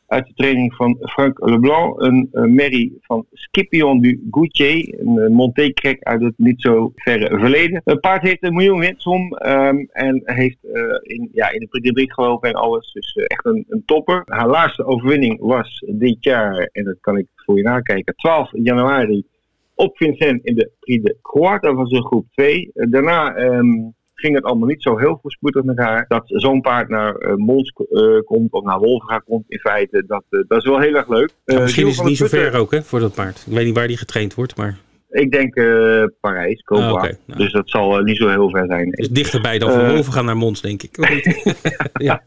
[0.06, 2.00] uit de training van Frank Leblanc.
[2.00, 7.38] Een uh, merrie van Scipion du Goutier, een uh, Monté-krek uit het niet zo verre
[7.38, 7.80] verleden.
[7.84, 10.58] Het paard heeft een miljoen winstsom um, en heeft
[11.02, 12.92] in, ja, in de Prix gelopen en alles.
[12.92, 14.22] Dus echt een, een, topper.
[14.24, 19.24] Haar laatste overwinning was dit jaar, en dat kan ik voor je nakijken, 12 januari
[19.76, 21.60] op Vincent in de Prix de Croix.
[21.60, 22.70] Dat was een groep 2.
[22.72, 23.36] daarna...
[23.36, 26.04] Um, ging het allemaal niet zo heel voorspoedig met haar.
[26.08, 30.24] Dat zo'n paard naar uh, Mons uh, komt of naar Wolfga komt in feite, dat,
[30.30, 31.30] uh, dat is wel heel erg leuk.
[31.44, 33.44] Misschien is het niet zo ver ook hè, voor dat paard.
[33.46, 34.78] Ik weet niet waar die getraind wordt, maar...
[35.16, 35.54] Ik denk
[36.20, 36.86] Parijs, Cobra.
[36.86, 37.16] Ah, okay.
[37.26, 37.40] nou.
[37.40, 38.92] Dus dat zal niet zo heel ver zijn.
[38.92, 40.96] Is dichterbij dan van Wolfga naar Mons, denk ik.
[42.08, 42.22] ja.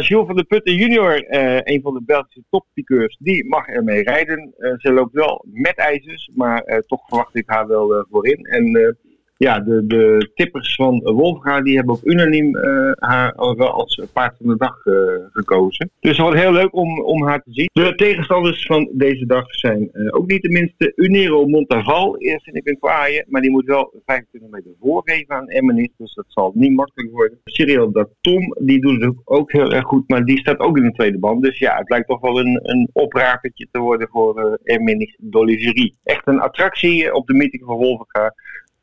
[0.00, 1.24] Jules van der Putten junior,
[1.64, 4.54] een van de Belgische toppiqueurs, die mag ermee rijden.
[4.78, 8.44] ze loopt wel met ijzers, maar toch verwacht ik haar wel voorin.
[8.44, 8.96] En
[9.42, 14.36] ja, de, de tippers van Wolfga die hebben ook unaniem uh, haar wel als paard
[14.36, 14.94] van de dag uh,
[15.32, 15.90] gekozen.
[16.00, 17.70] Dus het wordt heel leuk om, om haar te zien.
[17.72, 22.18] De tegenstanders van deze dag zijn ook niet tenminste Unero Montaval.
[22.18, 25.90] Eerst vind ik een kwaaie, maar die moet wel 25 meter voorgeven aan Emmenis.
[25.96, 27.38] Dus dat zal niet makkelijk worden.
[27.44, 30.82] Cyril dat Tom, die doet het ook heel erg goed, maar die staat ook in
[30.82, 31.42] de tweede band.
[31.42, 35.96] Dus ja, het lijkt toch wel een, een oprakertje te worden voor uh, Emmenis d'Oliverie.
[36.02, 38.34] Echt een attractie op de meeting van Wolfga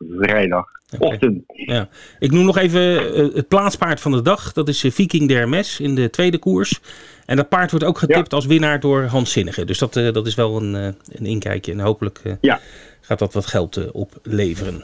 [0.09, 0.65] vrijdag.
[0.97, 1.43] Ochtend.
[1.47, 1.75] Okay.
[1.75, 1.89] Ja.
[2.19, 4.53] Ik noem nog even uh, het plaatspaard van de dag.
[4.53, 6.79] Dat is uh, Viking Dermes in de tweede koers.
[7.25, 8.35] En dat paard wordt ook getipt ja.
[8.35, 9.65] als winnaar door Hans Zinnige.
[9.65, 11.71] Dus dat, uh, dat is wel een, een inkijkje.
[11.71, 12.59] En hopelijk ja.
[13.01, 14.83] gaat dat wat geld opleveren.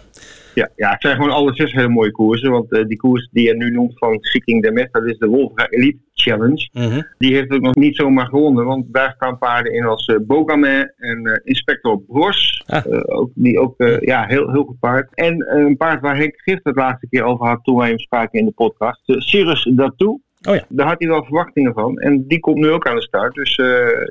[0.56, 2.52] Ja, ja, het zijn gewoon alle zes hele mooie koersen.
[2.52, 5.28] Want uh, die koers die je nu noemt van Seeking the Meth, dat is de
[5.28, 6.70] Wolfga Elite Challenge.
[6.74, 7.02] Mhm.
[7.18, 8.66] Die heeft het nog niet zomaar gewonnen.
[8.66, 12.64] Want daar staan paarden in als uh, Bogamen en uh, Inspector Bros.
[12.66, 12.86] Ah.
[13.06, 15.10] ook, die ook ja, heel, heel goed paard.
[15.14, 18.40] En een paard waar Henk Gift het laatste keer over had toen wij hem spraken
[18.40, 19.02] in de podcast.
[19.06, 20.20] Cyrus Datou.
[20.50, 20.66] Oh ja.
[20.70, 21.98] Daar had hij wel verwachtingen van.
[21.98, 23.34] En die komt nu ook aan de start.
[23.34, 23.56] Dus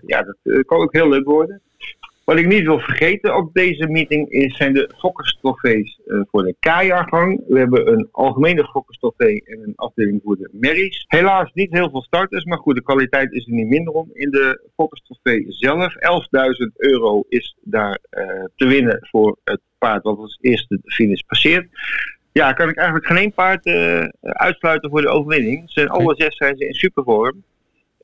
[0.06, 1.62] ja, dat kan ook heel leuk worden.
[2.24, 6.56] Wat ik niet wil vergeten op deze meeting is, zijn de fokkerstrofees uh, voor de
[6.60, 7.44] K-jaargang.
[7.48, 11.04] We hebben een algemene fokkerstrofee en een afdeling voor de merries.
[11.08, 14.10] Helaas niet heel veel starters, maar goed, de kwaliteit is er niet minder om.
[14.12, 16.00] In de fokkerstrofee zelf, 11.000
[16.76, 21.68] euro is daar uh, te winnen voor het paard wat als eerste de finish passeert.
[22.32, 25.62] Ja, kan ik eigenlijk geen één paard uh, uitsluiten voor de overwinning.
[25.66, 27.42] Ze zijn alle zes zijn ze in supervorm.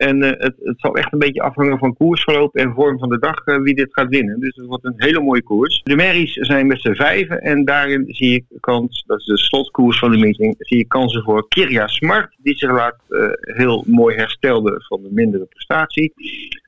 [0.00, 3.18] En uh, het, het, zal echt een beetje afhangen van koersverloop en vorm van de
[3.18, 4.40] dag uh, wie dit gaat winnen.
[4.40, 5.80] Dus het wordt een hele mooie koers.
[5.82, 9.98] De merries zijn met z'n vijven en daarin zie ik kans, dat is de slotkoers
[9.98, 14.16] van de meeting, zie ik kansen voor Kirja Smart, die zich laat uh, heel mooi
[14.16, 16.12] herstelde van de mindere prestatie.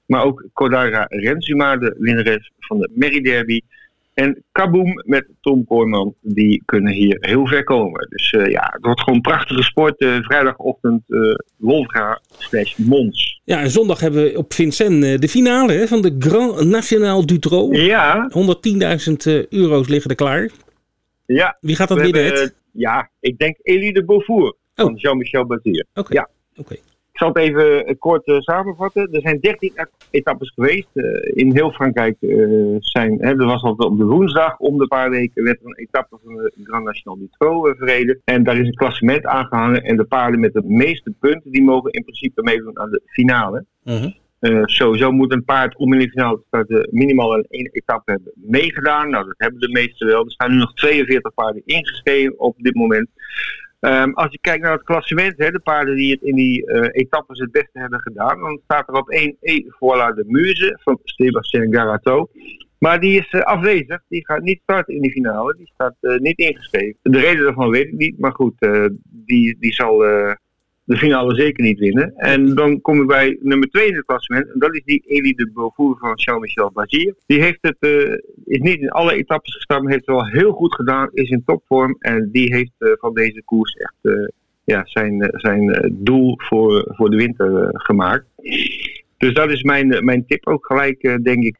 [0.06, 3.60] Maar ook Kodara Rensuma, de winnares van de Merrie Derby.
[4.14, 8.06] En Kaboom met Tom Kooijman, die kunnen hier heel ver komen.
[8.08, 10.00] Dus uh, ja, het wordt gewoon prachtige sport.
[10.00, 13.40] Uh, vrijdagochtend uh, Wolfga slash Mons.
[13.44, 17.72] Ja, en zondag hebben we op Vincent de finale hè, van de Grand National Dutro.
[17.72, 18.30] Ja.
[18.30, 20.50] 110.000 euro's liggen er klaar.
[21.26, 21.56] Ja.
[21.60, 22.52] Wie gaat dat winnen?
[22.72, 24.56] Ja, ik denk Elie de Beaufour oh.
[24.74, 25.86] van Jean-Michel Bazir.
[25.94, 26.14] Oké.
[26.14, 26.28] Ja.
[26.56, 26.76] Oké.
[27.22, 29.08] Zal het even kort uh, samenvatten.
[29.12, 29.72] Er zijn 13
[30.10, 30.88] etappes geweest.
[30.94, 34.86] Uh, in heel Frankrijk uh, zijn, hè, er was altijd op de woensdag om de
[34.86, 38.20] paar weken werd er een etappe van de Grand National Dutro verreden.
[38.24, 39.82] En daar is een klassement aangehangen.
[39.82, 43.64] En de paarden met de meeste punten, die mogen in principe meedoen aan de finale.
[43.84, 44.10] -huh.
[44.64, 48.32] sowieso moet een paard om in de finale te starten minimaal een één etappe hebben
[48.34, 49.10] meegedaan.
[49.10, 50.24] Nou, dat hebben de meeste wel.
[50.24, 53.08] Er staan nu nog 42 paarden ingeschreven op dit moment.
[53.84, 56.88] Um, als je kijkt naar het klassement, hè, de paarden die het in die uh,
[56.90, 61.74] etappes het beste hebben gedaan, dan staat er op 1 E de Muze van Sébastien
[61.74, 62.28] Garato.
[62.78, 66.18] Maar die is uh, afwezig, die gaat niet starten in die finale, die staat uh,
[66.18, 66.96] niet ingeschreven.
[67.02, 68.54] De reden daarvan weet ik niet, maar goed,
[69.02, 70.04] die, die zal
[70.84, 72.14] de finale zeker niet winnen.
[72.16, 74.52] En dan komen we bij nummer 2 in het klassement.
[74.52, 77.14] En dat is die Elie de Beaufour van Jean-Michel Bazir.
[77.26, 78.12] Die heeft het, uh,
[78.44, 81.08] is niet in alle etappes gestart, maar heeft het wel heel goed gedaan.
[81.12, 81.96] Is in topvorm.
[81.98, 84.28] En die heeft uh, van deze koers echt uh,
[84.64, 88.26] ja, zijn, zijn doel voor, voor de winter gemaakt.
[89.16, 91.56] Dus dat is mijn, mijn tip ook gelijk, denk ik.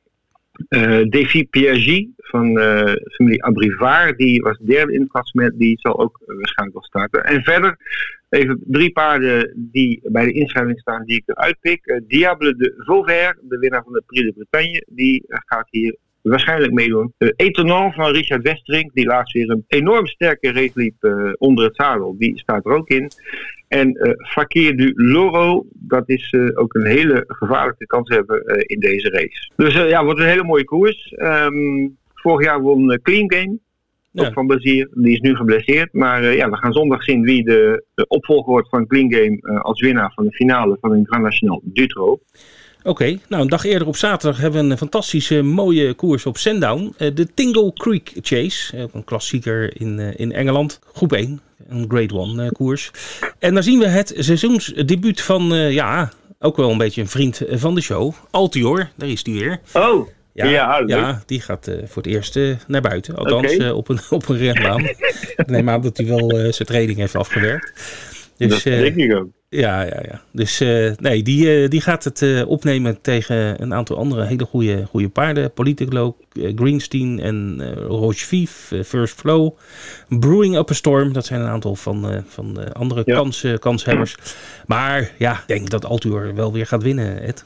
[0.68, 5.98] Uh, Defi Piaget van uh, familie Abrivard, die was derde in het klassement, die zal
[5.98, 7.24] ook uh, waarschijnlijk wel starten.
[7.24, 7.76] En verder
[8.28, 12.00] even drie paarden die bij de inschrijving staan die ik eruit pik.
[12.08, 17.14] Diable de Vauvert, de winnaar van de Prix de Bretagne, die gaat hier waarschijnlijk meedoen.
[17.18, 20.94] Uh, van Richard Westerink, die laatst weer een enorm sterke race liep
[21.38, 23.10] onder het zadel, die staat er ook in.
[23.72, 28.56] En uh, Fakir du Loro, dat is uh, ook een hele gevaarlijke kans hebben uh,
[28.66, 29.50] in deze race.
[29.56, 31.14] Dus ja, wordt een hele mooie koers.
[31.16, 33.58] Um, vorig jaar won Clean Game,
[34.10, 34.26] Ja.
[34.26, 34.88] ook van Bazier.
[34.94, 35.92] Die is nu geblesseerd.
[35.92, 39.80] Maar ja, we gaan zondag zien wie de, de opvolger wordt van Clean Game als
[39.80, 42.20] winnaar van de finale van een Grand National Dutro.
[42.82, 46.94] Oké, nou een dag eerder op zaterdag hebben we een fantastische mooie koers op Sandown.
[46.98, 50.80] Uh, de Tingle Creek Chase, een klassieker in, in Engeland.
[50.92, 51.40] Groep 1,
[51.72, 52.90] een Grade 1 koers.
[53.38, 57.74] En daar zien we het seizoensdebuut van, ja, ook wel een beetje een vriend van
[57.74, 58.12] de show.
[58.30, 59.60] Altior, daar is die weer.
[59.72, 63.16] Oh, Ja, Ja, die gaat eh, voor het eerst eh, naar buiten.
[63.16, 64.84] Althans, eh, op, een, op een renbaan.
[65.36, 67.72] Ik neem aan dat hij wel eh, zijn training heeft afgewerkt.
[68.36, 69.28] Dus, dat eh, denk ik ook.
[69.52, 70.20] Ja, ja, ja.
[70.30, 74.44] Dus eh, nee, die, eh, die gaat het eh, opnemen tegen een aantal andere hele
[74.44, 75.52] goede, goede paarden.
[75.52, 79.56] Politiclo, eh, Greenstein en Roche Vief, eh, First Flow.
[80.08, 83.14] Brewing Up a Storm, dat zijn een aantal van, van de andere Ja.
[83.14, 84.16] kans, kanshebbers.
[84.66, 87.44] Maar ja, ik denk dat Altuur wel weer gaat winnen, Ed.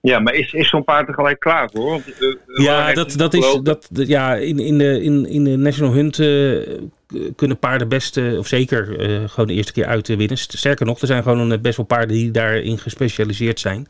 [0.00, 1.90] Ja, maar is, is zo'n paard er gelijk klaar voor?
[1.90, 2.04] Want,
[2.46, 6.16] Ja, dat, dat is, dat, ja in, in, de, in, in de National Hunt
[7.36, 10.38] kunnen paarden best, eh, of zeker, eh, gewoon de eerste keer uit winnen.
[10.38, 13.88] Sterker nog, er zijn gewoon best wel paarden die daarin gespecialiseerd zijn.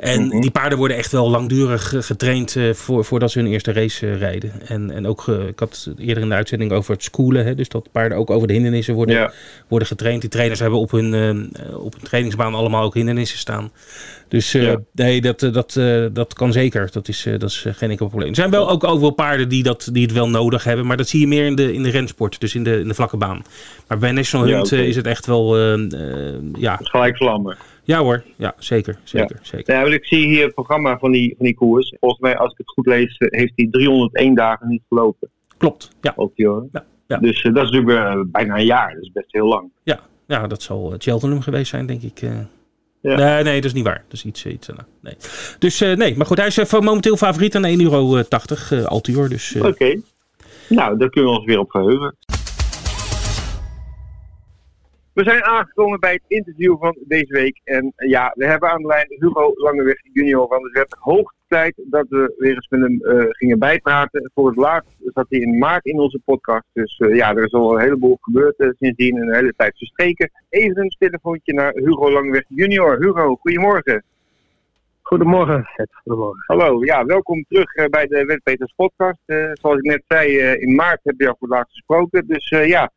[0.00, 0.40] En Mhm.
[0.40, 4.06] die paarden worden echt wel langdurig eh, getraind eh, voor, voordat ze hun eerste race
[4.06, 4.52] eh, rijden.
[4.66, 7.88] En, en ook, ik had eerder in de uitzending over het schoolen, hè, dus dat
[7.92, 9.32] paarden ook over de hindernissen worden, Ja.
[9.68, 10.20] worden getraind.
[10.20, 11.14] Die trainers hebben op hun,
[11.74, 13.70] op hun trainingsbaan allemaal ook hindernissen staan.
[14.28, 14.56] Dus
[14.92, 15.80] nee, dat, dat,
[16.12, 16.88] dat kan zeker.
[16.92, 18.28] Dat is, dat is geen enkel probleem.
[18.28, 20.86] Er zijn wel ook, wel paarden die, dat, die het wel nodig hebben.
[20.86, 22.40] Maar dat zie je meer in de, in de rensport.
[22.40, 23.42] Dus in de, in de vlakke baan.
[23.88, 25.58] Maar bij National Hunt is het echt wel...
[26.58, 27.56] ja, Gelijk vlammen.
[27.90, 28.98] Ja hoor, ja, zeker.
[29.04, 29.74] zeker, zeker.
[29.74, 31.94] Ja, ik zie hier het programma van die, van die koers.
[32.00, 35.28] Volgens mij, als ik het goed lees, heeft hij 301 dagen niet gelopen.
[35.56, 36.12] Klopt, ja.
[36.16, 36.68] Ook hoor.
[36.72, 37.16] Ja, ja.
[37.16, 39.70] Dus dat is natuurlijk bijna een jaar, dat is best heel lang.
[39.82, 42.18] Ja, ja dat zal Cheltenham geweest zijn, denk ik.
[42.18, 42.48] Ja.
[43.16, 44.04] Nee, nee, dat is niet waar.
[44.08, 44.68] Dat is iets, iets
[45.00, 45.14] nee.
[45.58, 49.28] Dus nee, maar goed, hij is momenteel favoriet aan 1,80 euro, uh, Altior.
[49.28, 50.00] Dus, Oké.
[50.68, 52.16] Nou, daar kunnen we ons weer op verheugen.
[55.20, 57.60] We zijn aangekomen bij het interview van deze week.
[57.64, 60.48] En ja, we hebben aan de lijn Hugo Langeweg junior.
[60.48, 64.30] Want het werd hoog tijd dat we weer eens met hem uh, gingen bijpraten.
[64.34, 66.64] Voor het laatst zat hij in maart in onze podcast.
[66.72, 69.16] Dus uh, ja, er is al een heleboel gebeurd uh, sindsdien.
[69.16, 70.30] Een hele tijd verstreken.
[70.48, 73.00] Even een telefoontje naar Hugo Langeweg junior.
[73.00, 74.04] Hugo, goedemorgen.
[75.02, 75.68] Goedemorgen,
[76.02, 76.44] Goedemorgen.
[76.46, 79.18] Hallo, ja, welkom terug bij de Wetpeters podcast.
[79.52, 82.26] zoals ik net zei, in maart heb je al voor het laatst gesproken.
[82.26, 82.90] Dus ja,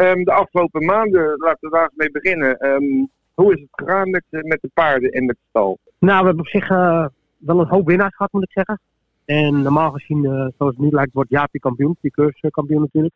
[0.00, 2.66] um, de afgelopen maanden, laten we daar eens mee beginnen.
[2.66, 5.78] Um, hoe is het gegaan met, met de paarden en met de stal?
[5.98, 7.06] Nou, we hebben op zich uh,
[7.38, 8.80] wel een hoop winnaars gehad, moet ik zeggen.
[9.24, 13.14] En normaal gezien, uh, zoals het nu lijkt, wordt Jaapie kampioen, die kampioen natuurlijk.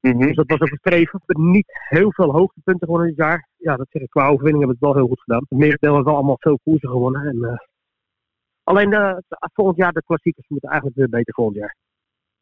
[0.00, 0.20] Mm -hmm.
[0.20, 1.18] Dus dat was ook een streven.
[1.18, 3.48] We hebben niet heel veel hoogtepunten gewonnen dit jaar.
[3.56, 4.10] Ja, dat zeg ik.
[4.10, 5.44] Qua overwinning hebben we het wel heel goed gedaan.
[5.48, 7.26] Het merendeel heeft wel allemaal veel koersen gewonnen.
[7.26, 7.56] En, uh,
[8.62, 11.76] alleen de, volgend jaar de klassiekers moeten eigenlijk weer beter volgend jaar.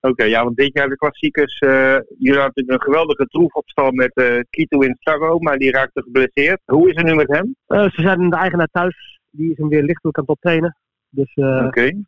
[0.00, 1.60] Oké, ja, want dit jaar de klassiekers.
[1.60, 1.70] Uh,
[2.18, 6.60] jullie hadden natuurlijk een geweldige troefopstal met uh, Kito in Starro, maar die raakte geblesseerd.
[6.64, 7.54] Hoe is het nu met hem?
[7.68, 9.20] Uh, ze zijn de eigenaar thuis.
[9.30, 10.76] Die is hem weer lichtelijk aan het optrainen.
[11.10, 12.04] Dus okay.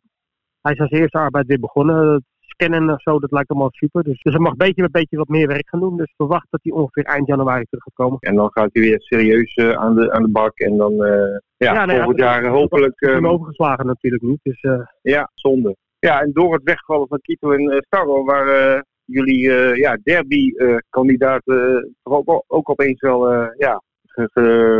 [0.61, 2.25] hij is als eerste arbeid weer begonnen.
[2.39, 4.03] Scannen en zo, dat lijkt allemaal super.
[4.03, 5.97] Dus, dus hij mag beetje met beetje wat meer werk gaan doen.
[5.97, 8.19] Dus verwacht dat hij ongeveer eind januari terug gaat komen.
[8.19, 10.59] En dan gaat hij weer serieus aan, de, aan de bak.
[10.59, 13.01] En dan ja, ja nee, volgend jaar hopelijk...
[13.01, 14.39] Is overgeslagen natuurlijk niet.
[14.43, 14.65] Dus,
[15.01, 15.75] ja, zonde.
[16.01, 19.97] Ja, en door het wegvallen van Kito en uh, Starro waren uh, jullie uh, ja,
[20.03, 23.81] derby-kandidaten ook, ook opeens wel ja,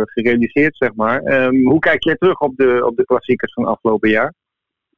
[0.04, 1.24] gerealiseerd, zeg maar.
[1.24, 4.34] Um, hoe kijk jij terug op de, op de klassiekers van afgelopen jaar?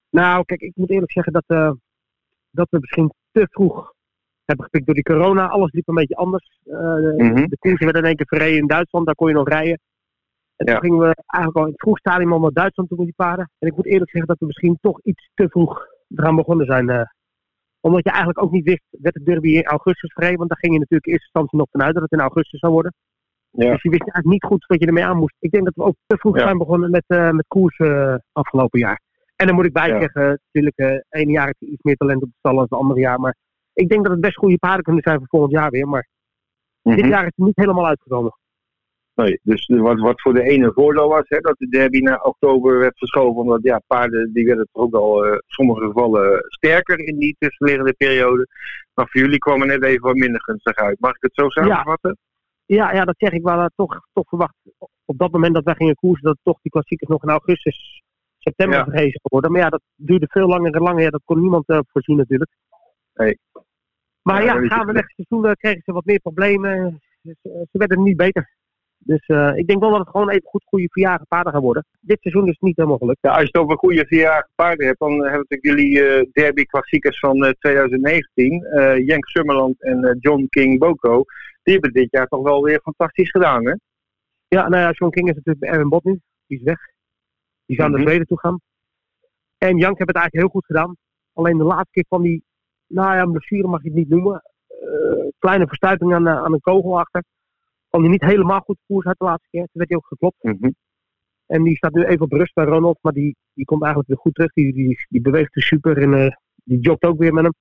[0.10, 1.76] Nou, kijk, ik moet eerlijk zeggen dat,
[2.52, 3.94] dat we misschien te vroeg
[4.46, 5.48] hebben gepikt door die corona.
[5.48, 6.60] Alles liep een beetje anders.
[6.64, 7.50] Mm -hmm.
[7.50, 9.80] De koersen werden in één keer verreden in Duitsland, daar kon je nog rijden.
[10.56, 13.08] En toen gingen we eigenlijk al in het vroeg stadium al naar Duitsland toe met
[13.08, 13.50] die paarden.
[13.60, 16.90] En ik moet eerlijk zeggen dat we misschien toch iets te vroeg eraan begonnen zijn.
[16.90, 17.02] Uh,
[17.80, 20.38] omdat je eigenlijk ook niet wist, werd het derby in augustus gereden.
[20.38, 22.72] Want daar ging je natuurlijk in eerste instantie nog vanuit dat het in augustus zou
[22.74, 22.94] worden.
[23.50, 23.72] Ja.
[23.72, 25.36] Dus je wist eigenlijk niet goed wat je ermee aan moest.
[25.40, 28.80] Ik denk dat we ook te vroeg zijn begonnen met, uh, met koers uh, afgelopen
[28.80, 29.02] jaar.
[29.36, 30.00] En dan moet ik bij ja.
[30.00, 32.72] zeggen, natuurlijk, uh, ene jaar heb je iets meer talent op de stal dan het
[32.72, 33.20] andere jaar.
[33.20, 33.36] Maar
[33.74, 35.88] ik denk dat het best goede paarden kunnen zijn voor volgend jaar weer.
[35.88, 36.08] Maar
[36.82, 37.02] mm -hmm.
[37.02, 38.38] dit jaar is het niet helemaal uitgekomen.
[39.16, 42.80] Nee, dus wat, wat voor de ene voordeel was, hè, dat de derby naar oktober
[42.80, 47.18] werd verschoven, omdat ja, paarden die werden toch ook al uh, sommige gevallen sterker in
[47.18, 48.48] die tussenliggende periode.
[48.94, 51.00] Maar voor jullie kwam het net even wat minder gunstig uit.
[51.00, 52.18] Mag ik het zo samenvatten?
[52.66, 53.70] Ja, ja, ja dat zeg ik wel.
[53.76, 54.56] toch, toch verwacht
[55.06, 58.04] op dat moment dat wij gingen koersen, dat toch die klassiekers nog in augustus,
[58.38, 59.20] september ja.
[59.22, 59.52] worden.
[59.52, 61.04] Maar ja, dat duurde veel langer en langer.
[61.04, 62.52] Ja, dat kon niemand uh, voorzien natuurlijk.
[63.14, 63.40] Nee.
[64.22, 67.02] Maar ja, ja gaan we weg seizoen kregen ze wat meer problemen.
[67.22, 68.52] Ze, ze werden niet beter.
[69.06, 71.86] Dus uh, ik denk wel dat het gewoon even goed goede vierjarige paarden gaan worden.
[72.00, 73.18] Dit seizoen is het niet helemaal gelukt.
[73.22, 76.64] Ja, als je het over goede vierjarige paarden hebt, dan hebben we jullie uh, derby
[76.64, 78.66] klassiekers van uh, 2019.
[79.06, 81.24] Jenk Summerland en John King Boko.
[81.64, 83.76] Die hebben dit jaar toch wel weer fantastisch gedaan, hè?
[84.48, 86.20] Ja, nou ja, John King is natuurlijk bij Erwin Bot nu.
[86.48, 86.80] Die is weg.
[87.66, 88.04] Die zou mm -hmm.
[88.04, 88.60] naar Zweden toe gaan.
[89.58, 90.96] En Jank heeft het eigenlijk heel goed gedaan.
[91.34, 92.44] Alleen de laatste keer van die,
[92.88, 94.42] nou ja, blessure mag je het niet noemen.
[95.40, 97.24] kleine verstuiting aan, aan een kogel achter
[97.94, 99.62] kwam hij niet helemaal goed koers uit de laatste keer.
[99.62, 100.44] Toen werd hij ook geklopt.
[100.44, 100.76] Mm -hmm.
[101.46, 102.98] En die staat nu even op rust bij Ronald.
[103.02, 104.54] Maar die, die komt eigenlijk weer goed terug.
[104.54, 105.98] Die, die, die beweegt er super.
[105.98, 106.28] En uh,
[106.64, 107.54] die jogt ook weer met hem.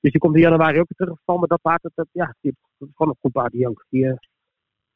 [0.00, 1.40] Dus die komt in januari ook weer teruggevallen.
[1.40, 3.84] Maar dat paard, dat, ja, die heeft gewoon een goed paard, die Jank.
[3.88, 4.18] Die, uh, die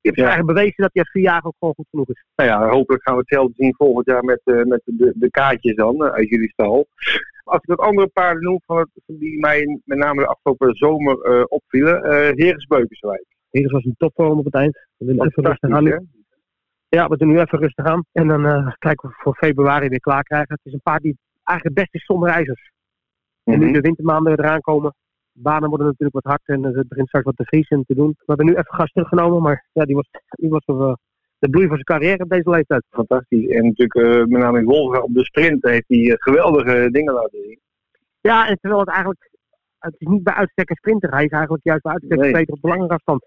[0.01, 0.25] heeft ja.
[0.25, 2.25] eigenlijk bewezen dat hij vier jaar ook gewoon goed genoeg is.
[2.35, 5.75] Nou ja, hopelijk gaan we hetzelfde zien volgend jaar met, uh, met de, de kaartjes
[5.75, 6.87] dan, uit jullie stal.
[7.45, 11.47] Als ik wat andere paarden noem, van het, die mij met name de afgelopen zomer
[11.47, 12.05] opvielen.
[12.37, 13.34] Heres Beukenswijk.
[13.55, 14.87] Heres was een topvorm op het eind.
[14.97, 16.09] We doen even rustig aan.
[16.89, 18.05] Ja, we doen nu even rustig aan.
[18.13, 20.55] En dan uh, kijken we voor februari weer klaar krijgen.
[20.55, 22.71] Het is een paard die eigenlijk het beste is zonder ijzers.
[23.45, 24.95] En nu de wintermaanden eraan komen.
[25.33, 28.09] Banen worden natuurlijk wat hard en het begint straks wat te vriezen te doen.
[28.09, 30.93] We hebben nu even gas teruggenomen, maar ja, die was, die was uh,
[31.39, 32.85] de bloei van zijn carrière op deze leeftijd.
[32.91, 33.49] Fantastisch.
[33.49, 37.39] En natuurlijk uh, met name in Wolver op de sprint heeft hij geweldige dingen laten
[37.43, 37.61] zien.
[38.21, 39.31] Ja, en terwijl het eigenlijk,
[39.79, 41.11] het is niet bij uitstek een sprinter.
[41.11, 42.33] Hij is eigenlijk juist bij uitstek nee.
[42.33, 43.25] beter op de langere afstand.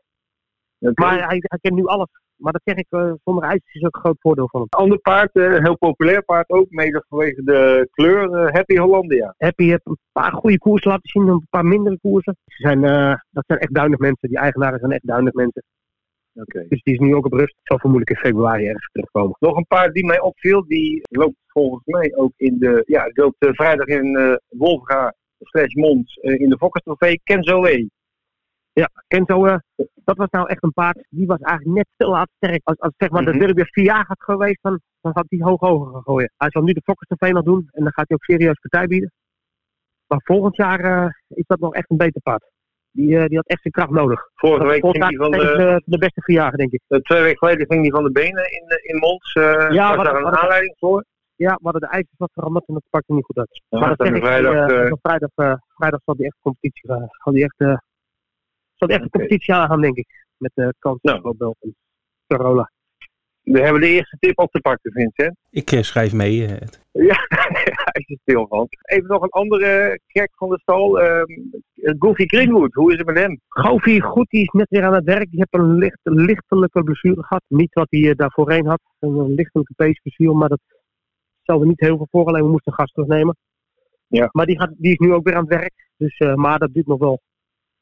[0.80, 0.94] Okay.
[0.94, 2.10] Maar hij, hij kent nu alles.
[2.36, 4.70] Maar dat zeg ik, uh, zonder ijs is ook een groot voordeel van hem.
[4.70, 9.34] Ander paard, uh, heel populair paard ook, mede vanwege de kleur, uh, Happy Hollandia.
[9.38, 12.38] Happy heeft een paar goede koersen laten zien, een paar mindere koersen.
[12.46, 12.82] Ze zijn,
[13.30, 15.64] dat zijn echt duinig mensen, die eigenaren zijn echt duinig mensen.
[16.34, 16.66] Okay.
[16.70, 17.56] Dus die is nu ook op rust.
[17.64, 19.36] Zal vermoedelijk in februari ergens terugkomen.
[19.40, 20.68] Nog een paar die mij opviel.
[20.68, 22.84] Die loopt volgens mij ook in de...
[22.86, 27.22] Ja, loopt vrijdag in uh, Wolfga slash Mons in de Fokkers Trofee.
[28.82, 29.56] Ja, Kenzo, uh,
[29.94, 31.06] dat was nou echt een paard.
[31.10, 32.62] Die was eigenlijk net te laat sterk.
[32.64, 33.38] Als, als zeg maar mm -hmm.
[33.38, 33.56] de mhm.
[33.56, 36.32] Derby vier jaar had geweest, dan, dan had hij hoog hoger gaan gooien.
[36.38, 39.12] Hij zal nu de Fokkers nog doen en dan gaat hij ook serieus partij bieden.
[40.08, 42.52] Maar volgend jaar uh, is dat nog echt een beter paard.
[42.92, 44.30] Die, uh, die had echt zijn kracht nodig.
[44.36, 46.82] Vorige week ging hij van de, de, beste verjagen, denk ik.
[46.88, 49.36] Twee weken geleden ging hij van de benen in, in Mons.
[49.36, 51.06] Uh, ja, was daar een aanleiding voor?
[51.36, 53.62] Ja, we hadden de ijzers wat veranderd en dat pakte niet goed uit.
[53.70, 55.30] Ja, maar dat zeg ik, vrijdag, uh, vrijdag,
[55.76, 57.08] vrijdag zal die echt competitie gaan.
[57.24, 57.80] Zal die echt,
[58.78, 60.26] zal echt een competitie aangaan, denk ik.
[60.38, 61.22] Met de kans nou.
[61.22, 61.74] op België.
[62.28, 62.72] Carola.
[63.42, 65.38] We hebben de eerste tip op te pakken, Vincent.
[65.50, 66.38] Ik uh, schrijf mee.
[66.38, 66.50] Uh,
[67.10, 68.68] ja, hij is er stil van.
[68.82, 71.02] Even nog een andere gek van de stal.
[71.02, 71.22] Uh,
[72.00, 73.40] Goofy Greenwood, hoe is het met hem?
[73.48, 75.32] Goofy, goed, die is net weer aan het werk.
[75.32, 77.44] Die heeft een, licht, lichtelijke blessure gehad.
[77.48, 78.82] Niet wat hij uh, daarvoorheen had.
[79.00, 80.62] Een lichtelijke peesblessure, maar dat
[81.42, 82.26] stelde niet heel veel voor.
[82.26, 83.38] Alleen we moesten gas terugnemen.
[84.08, 84.30] Ja.
[84.32, 85.90] Maar die, gaat, die is nu ook weer aan het werk.
[85.98, 87.22] Dus, maar dat duurt nog wel.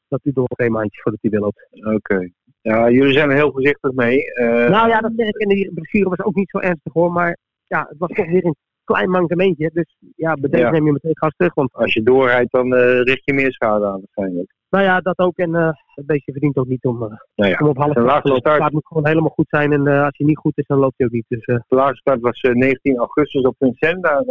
[0.08, 1.68] Dat duurt nog twee maandjes voordat hij loopt.
[1.94, 2.28] Oké.
[2.60, 4.18] Ja, jullie zijn er heel voorzichtig mee.
[4.34, 5.36] Uh, nou ja, dat zeg ik.
[5.36, 7.12] En die blessure was ook niet zo ernstig hoor.
[7.12, 9.70] Maar ja, het was toch weer een klein mankementje.
[9.72, 11.54] Dus ja, bij deze neem je meteen gas terug.
[11.54, 14.54] Want als je doorrijdt, dan uh, richt je meer schade aan waarschijnlijk.
[14.70, 15.36] Nou ja, dat ook.
[15.36, 17.58] En uh, het beestje verdient ook niet om, uh, nou ja.
[17.58, 18.62] om op half te lopen.
[18.64, 19.72] Het moet gewoon helemaal goed zijn.
[19.72, 21.24] En als hij niet goed is, dan loopt hij ook niet.
[21.28, 24.02] Dus, De laatste start was 19 augustus op Vincent.
[24.02, 24.24] Daar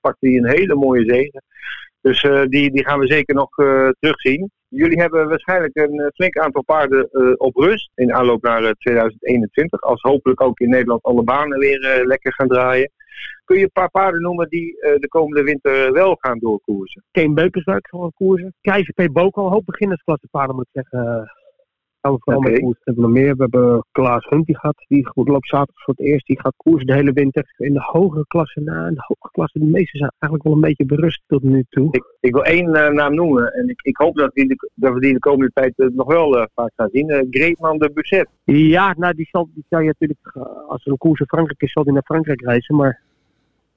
[0.00, 1.42] pakte hij een hele mooie zege.
[2.06, 3.48] Dus die, die gaan we zeker nog
[3.98, 4.50] terugzien.
[4.68, 9.80] Jullie hebben waarschijnlijk een uh, flink aantal paarden op rust in aanloop naar uh, 2021.
[9.80, 12.90] Als hopelijk ook in Nederland alle banen weer lekker gaan draaien.
[13.44, 17.04] Kun je een paar paarden noemen die de komende winter wel gaan doorkoersen?
[17.10, 18.54] Keen Beukerswijk voor koersen.
[18.60, 19.12] Keizer P.
[19.12, 21.30] Boko, hoop beginnersklasse paarden moet ik zeggen
[22.00, 22.52] gaan we vooral okay.
[22.52, 22.78] met koers.
[22.78, 23.36] We hebben nog meer.
[23.36, 26.26] We hebben Klaas Hunt, die gaat, die loopt zaterdag voor het eerst.
[26.26, 27.54] Die gaat koersen de hele winter.
[27.56, 30.68] In de hogere klasse, nou, in de hogere klasse, de meeste zijn eigenlijk wel een
[30.68, 31.88] beetje berust tot nu toe.
[31.90, 33.52] Ik, ik wil één uh, naam noemen.
[33.52, 36.06] En ik, ik hoop dat, die de, dat we die de komende tijd uh, nog
[36.06, 37.26] wel uh, vaak gaan zien.
[37.30, 38.28] Greetman de Busset.
[38.44, 40.36] Ja, nou, die zal, die zal je natuurlijk,
[40.68, 42.76] als er een koers in Frankrijk is, zal die naar Frankrijk reizen.
[42.76, 43.00] Maar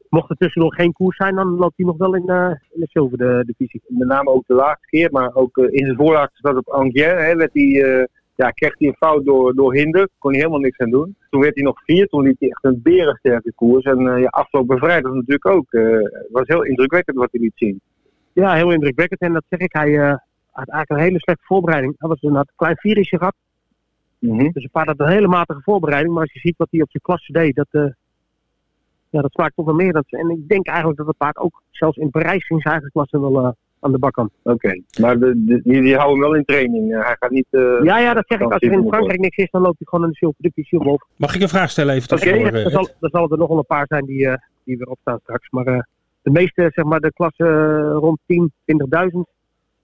[0.10, 2.88] mocht er tussendoor geen koers zijn, dan loopt hij nog wel in, uh, in de
[2.90, 3.82] zilveren divisie.
[3.88, 7.34] Met name ook de laatste keer, maar ook uh, in zijn voorlaatste stad op Angers
[7.34, 8.04] werd hij uh,
[8.36, 10.10] ja, kreeg hij een fout door, door hinder.
[10.18, 11.16] Kon hij helemaal niks aan doen.
[11.30, 12.08] Toen werd hij nog vier.
[12.08, 13.84] Toen liet hij echt een berensterke koers.
[13.84, 15.74] En ja, afgelopen vrijdag natuurlijk ook.
[15.74, 17.82] Uh, was heel indrukwekkend wat hij liet zien.
[18.34, 19.20] Ja, heel indrukwekkend.
[19.20, 19.74] En dat zeg ik.
[19.74, 19.96] Hij
[20.52, 21.96] had eigenlijk een hele slechte voorbereiding.
[21.98, 23.36] Hij was een, had een klein virusje gehad.
[24.20, 24.52] Mm -hmm.
[24.52, 26.14] Dus een paar had een hele matige voorbereiding.
[26.14, 27.94] Maar als je ziet wat hij op zijn klasse deed, dat,
[29.10, 29.94] ja, dat smaakt toch wel meer.
[29.94, 32.92] Dat, en ik denk eigenlijk dat het paard ook zelfs in Parijs in zijn eigen
[32.92, 34.30] klasse wel aan de bak kan.
[34.44, 36.92] Oké, maar de, de, die, die houden hem wel in training.
[36.92, 37.46] Uh, hij gaat niet.
[37.52, 38.52] Uh, ja, ja, dat zeg ik.
[38.52, 41.08] Als er in Frankrijk niks is, dan loopt hij gewoon in de Silver boven.
[41.16, 42.18] Mag ik een vraag stellen even?
[42.18, 44.78] Oké, okay, er, zal, er zal er nog wel een paar zijn die, uh, die
[44.78, 45.50] weer opstaan straks.
[45.50, 45.88] Maar
[46.22, 48.88] de meeste, zeg maar, de klasse rond 10, 20.000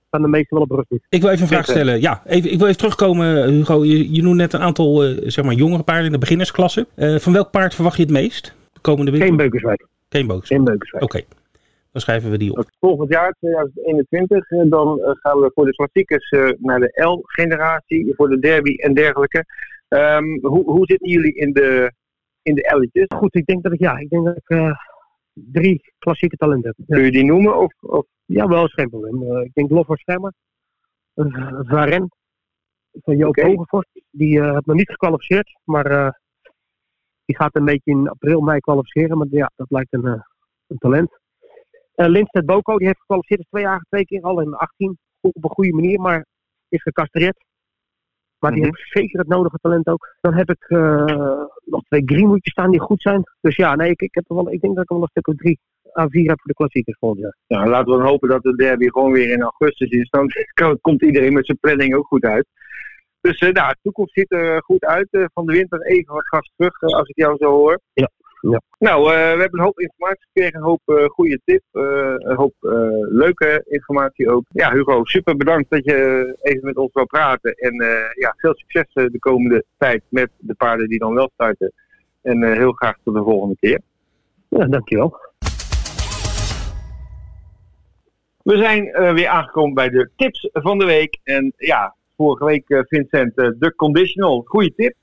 [0.08, 1.04] staan de meeste wel op rust.
[1.10, 2.02] Ik wil even een vraag stellen.
[2.02, 3.84] Ja, even, ik wil even terugkomen, Hugo.
[3.84, 6.88] Je, je noemt net een aantal, zeg maar, jongere paarden in de beginnersklasse.
[6.96, 8.56] van welk paard verwacht je het meest?
[8.86, 9.30] De komende winter?
[9.30, 9.88] Geen Beukerswijk.
[10.10, 10.62] Geen Beukerswijk.
[10.62, 11.04] Geen Beukerswijk.
[11.04, 11.17] Oké.
[11.17, 11.28] Okay.
[11.91, 12.69] Dan schrijven we die op.
[12.80, 18.76] Volgend jaar, 2021, dan gaan we voor de klassiekers naar de L-generatie, voor de derby
[18.76, 19.45] en dergelijke.
[19.88, 21.91] Um, hoe, hoe zitten jullie in de,
[22.41, 23.17] in de L'tjes?
[23.17, 24.71] Goed, ik denk dat ik, ja, ik denk dat ik uh,
[25.34, 26.88] drie klassieke talenten heb.
[26.88, 27.58] Kun je die noemen?
[27.58, 28.06] Of, of?
[28.26, 29.24] Ja, wel is geen probleem.
[29.24, 30.34] Uh, ik denk Loffer Schermer,
[31.15, 32.10] uh, Varen
[32.91, 33.50] van Joop okay.
[33.50, 33.89] Hogevorst.
[34.12, 36.19] Die uh, heeft nog niet gekwalificeerd, maar
[37.26, 39.18] die gaat een beetje in april, mei kwalificeren.
[39.18, 40.06] Maar ja, dat lijkt een,
[40.68, 41.20] een talent.
[41.96, 44.98] Uh, Lindstedt Boko, die heeft gekwalificeerd twee jaar, twee keer al in 18.
[45.22, 46.26] Op een goede manier, maar
[46.70, 47.46] is gecastreerd.
[48.40, 48.76] Maar die mm -hmm.
[48.76, 50.16] heeft zeker het nodige talent ook.
[50.22, 53.24] Dan heb ik uh, nog twee Greenwoodjes staan die goed zijn.
[53.42, 55.36] Dus ja, nee, ik, ik, heb wel, ik denk dat ik wel een stuk of
[55.36, 55.60] drie
[55.94, 57.36] aan vier heb voor de klassiekers volgend jaar.
[57.48, 60.10] Ja, laten we dan hopen dat de derby gewoon weer in augustus is.
[60.10, 60.30] Dan
[60.82, 62.48] komt iedereen met zijn planning ook goed uit.
[63.26, 65.08] Dus uh, nou, de toekomst ziet er goed uit.
[65.12, 67.80] Uh, van de winter even wat gas terug, als ik jou zo hoor.
[67.94, 68.10] Ja.
[68.42, 68.62] Ja.
[68.80, 72.54] Nou, we hebben een hoop informatie gekregen, een hoop goede tips, een hoop
[73.10, 74.44] leuke informatie ook.
[74.50, 77.54] Ja, Hugo, super bedankt dat je even met ons wil praten.
[77.54, 77.74] En
[78.16, 81.72] ja, veel succes de komende tijd met de paarden die dan wel starten.
[82.22, 83.80] En heel graag tot de volgende keer.
[84.50, 85.20] Ja, dankjewel.
[88.44, 91.20] We zijn weer aangekomen bij de tips van de week.
[91.24, 94.42] En ja, vorige week Vincent, de conditional.
[94.46, 94.94] Goede tip.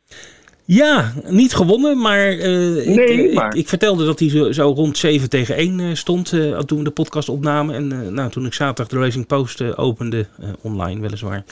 [0.65, 3.47] Ja, niet gewonnen, maar, uh, nee, ik, maar.
[3.47, 6.79] Ik, ik, vertelde dat hij zo, zo, rond 7 tegen 1 uh, stond uh, toen
[6.79, 7.75] we de podcast opnamen.
[7.75, 10.27] En nou, toen ik zaterdag de Racing Post opende,
[10.61, 11.45] online weliswaar,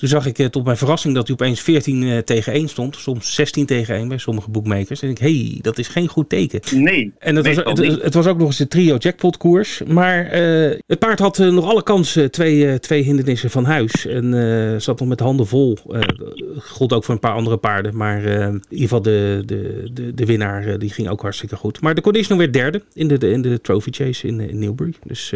[0.00, 2.96] Toen zag ik tot mijn verrassing dat hij opeens 14 tegen 1 stond.
[2.96, 5.02] Soms 16 tegen 1 bij sommige boekmakers.
[5.02, 6.82] En ik hé, hey, dat is geen goed teken.
[6.82, 7.12] Nee.
[7.18, 9.82] En het was, het, het, was ook nog eens de trio jackpot koers.
[9.86, 10.26] Maar
[10.86, 14.06] het paard had nog alle kansen, twee, twee hindernissen van huis.
[14.06, 15.78] En zat nog met de handen vol.
[16.58, 17.96] gold ook voor een paar andere paarden.
[17.96, 21.80] Maar in ieder geval de, de, de, de winnaar die ging ook hartstikke goed.
[21.80, 24.94] Maar de condition werd derde in de, de, in de trophy chase in, in Newbury.
[25.04, 25.32] Dus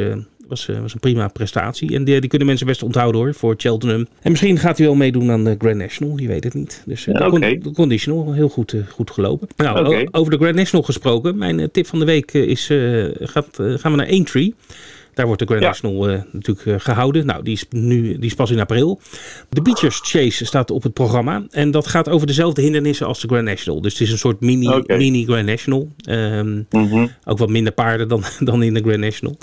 [0.49, 1.95] was, uh, was een prima prestatie.
[1.95, 4.07] En die, die, kunnen mensen best onthouden hoor, voor Cheltenham.
[4.23, 6.83] En misschien gaat hij wel meedoen aan de Grand National, je weet het niet.
[6.87, 7.59] Dus uh, ja, okay.
[7.59, 9.49] de, conditional, heel goed, goed gelopen.
[9.57, 10.09] Nou, okay.
[10.11, 11.39] over de Grand National gesproken.
[11.39, 12.71] Mijn tip van de week is,
[13.21, 14.55] gaat, gaan we naar Aintree.
[15.15, 15.69] Daar wordt de Grand ja.
[15.69, 17.27] National uh, natuurlijk uh, gehouden.
[17.27, 19.01] Nou, die is, nu, die is pas in april.
[19.49, 21.47] De Beachers Chase staat op het programma.
[21.51, 23.81] En dat gaat over dezelfde hindernissen als de Grand National.
[23.81, 24.97] Dus het is een soort mini, okay.
[24.97, 25.89] mini Grand National.
[26.09, 27.11] Um, mm -hmm.
[27.25, 29.37] Ook wat minder paarden dan, dan in de Grand National.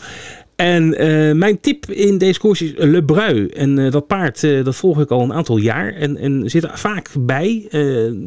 [0.62, 3.48] En uh, mijn tip in deze koers is Le Brui.
[3.48, 5.94] En uh, dat paard, uh, dat volg ik al een aantal jaar.
[5.94, 7.68] En, en zit er vaak bij.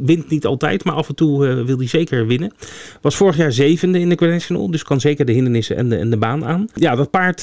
[0.03, 2.53] wint niet altijd, maar af en toe wil hij zeker winnen.
[3.01, 4.71] Was vorig jaar zevende in de National.
[4.71, 6.67] Dus kan zeker de hindernissen en de, en de baan aan.
[6.75, 7.43] Ja, dat paard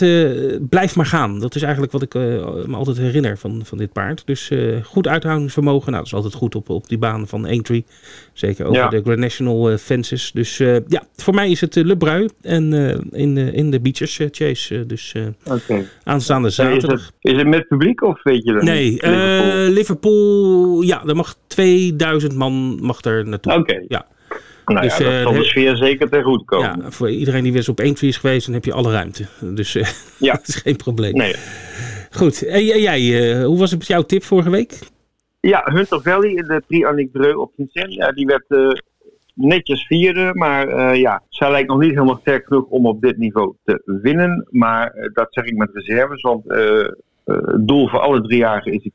[0.70, 1.40] blijft maar gaan.
[1.40, 4.22] Dat is eigenlijk wat ik me altijd herinner van, van dit paard.
[4.26, 4.52] Dus
[4.84, 5.92] goed uithoudingsvermogen.
[5.92, 7.86] Nou, dat is altijd goed op, op die baan van Aintree.
[8.42, 8.90] Zeker over ja.
[8.90, 10.32] de Grand National fences.
[10.32, 12.30] Dus ja, voor mij is het Le Brui.
[12.42, 12.74] En
[13.12, 15.16] in, in de Beachers Chase dus
[15.46, 15.86] okay.
[16.04, 17.00] aanstaande zaterdag.
[17.00, 18.92] Is het, is het, met publiek of weet je dat Nee?
[18.92, 19.70] Liverpool?
[19.70, 23.52] Liverpool, ja, er mag 2000 man mag er naartoe.
[23.52, 23.62] Oké.
[23.62, 23.86] Okay.
[23.88, 24.06] Ja.
[24.66, 26.82] Nou dus, ja, dat zal de sfeer zeker ten goed komen.
[26.82, 29.26] Ja, voor iedereen die weer eens op één is geweest, dan heb je alle ruimte.
[29.40, 29.74] Dus
[30.18, 30.34] ja.
[30.34, 31.14] dat is geen probleem.
[31.14, 31.36] Nee.
[32.12, 34.80] Goed, en jij, hoe was het met jouw tip vorige week?
[35.42, 37.94] Ja, Hunter Valley in de Dreux op Vincent.
[37.94, 38.78] Ja, die werd
[39.34, 40.30] netjes vierde.
[40.34, 43.82] Maar uh, ja, zij lijkt nog niet helemaal sterk genoeg om op dit niveau te
[43.86, 44.48] winnen.
[44.50, 46.44] Maar uh, dat zeg ik met reserves, want
[47.26, 48.90] het doel voor alle driejarigen is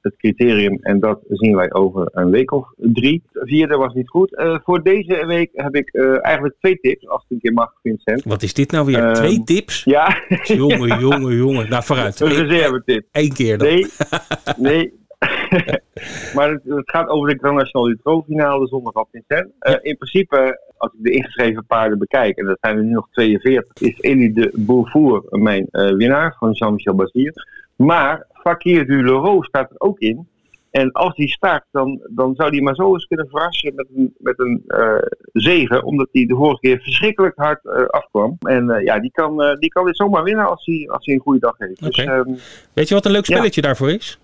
[0.00, 0.78] het criterium.
[0.80, 3.22] En dat zien wij over een week of drie.
[3.32, 4.60] Vierde was niet goed.
[4.64, 8.24] voor deze week heb ik eigenlijk twee tips, als het een keer mag, Vincent.
[8.24, 9.12] Wat is dit nou weer?
[9.12, 9.84] twee tips?
[9.84, 10.16] Ja.
[10.42, 11.68] jongen, jongen, jongen.
[11.68, 12.20] Nou, vooruit.
[12.20, 13.06] Een reserve tip.
[13.12, 13.68] Eén keer dan.
[13.68, 13.86] Nee,
[14.56, 15.00] nee
[16.34, 19.50] maar het, het, gaat over de Grand National Utro finale zondag Vincent.
[19.60, 23.08] Uh, in principe, als ik de ingeschreven paarden bekijk, en dat zijn er nu nog
[23.10, 27.46] 42, is Elie de Beaufour mijn uh, winnaar van Jean-Michel Bazier.
[27.76, 30.30] Maar Fakir du Leroux staat er ook in.
[30.70, 34.14] En als die start, dan, dan zou die maar zo eens kunnen verrassen met een,
[34.18, 34.96] met een uh,
[35.32, 35.84] zegen.
[35.84, 38.36] Omdat hij de vorige keer verschrikkelijk hard uh, afkwam.
[38.40, 41.20] En uh, ja, die kan, die kan weer zomaar winnen als hij, als hij een
[41.20, 41.86] goede dag heeft.
[41.86, 42.06] Okay.
[42.06, 42.38] Dus, um,
[42.72, 43.66] Weet je wat een leuk spelletje ja.
[43.66, 44.18] daarvoor is?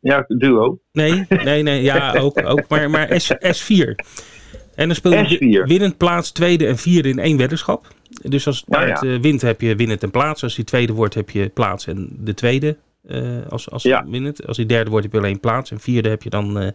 [0.00, 0.80] Ja, duo.
[0.92, 1.82] Nee, nee, nee.
[1.82, 2.44] Ja, ook.
[2.44, 3.94] ook maar maar S, S4.
[4.74, 7.86] En dan speel je winnend plaats, tweede en vierde in één weddenschap.
[8.22, 9.20] Dus als het paard ja, ja.
[9.20, 10.42] wint, heb je winnend en plaats.
[10.42, 12.76] Als hij tweede wordt, heb je plaats en de tweede.
[13.06, 14.04] Uh, als als ja.
[14.08, 14.46] winnend.
[14.46, 15.70] Als hij derde wordt, heb je alleen plaats.
[15.70, 16.68] En vierde heb je dan uh,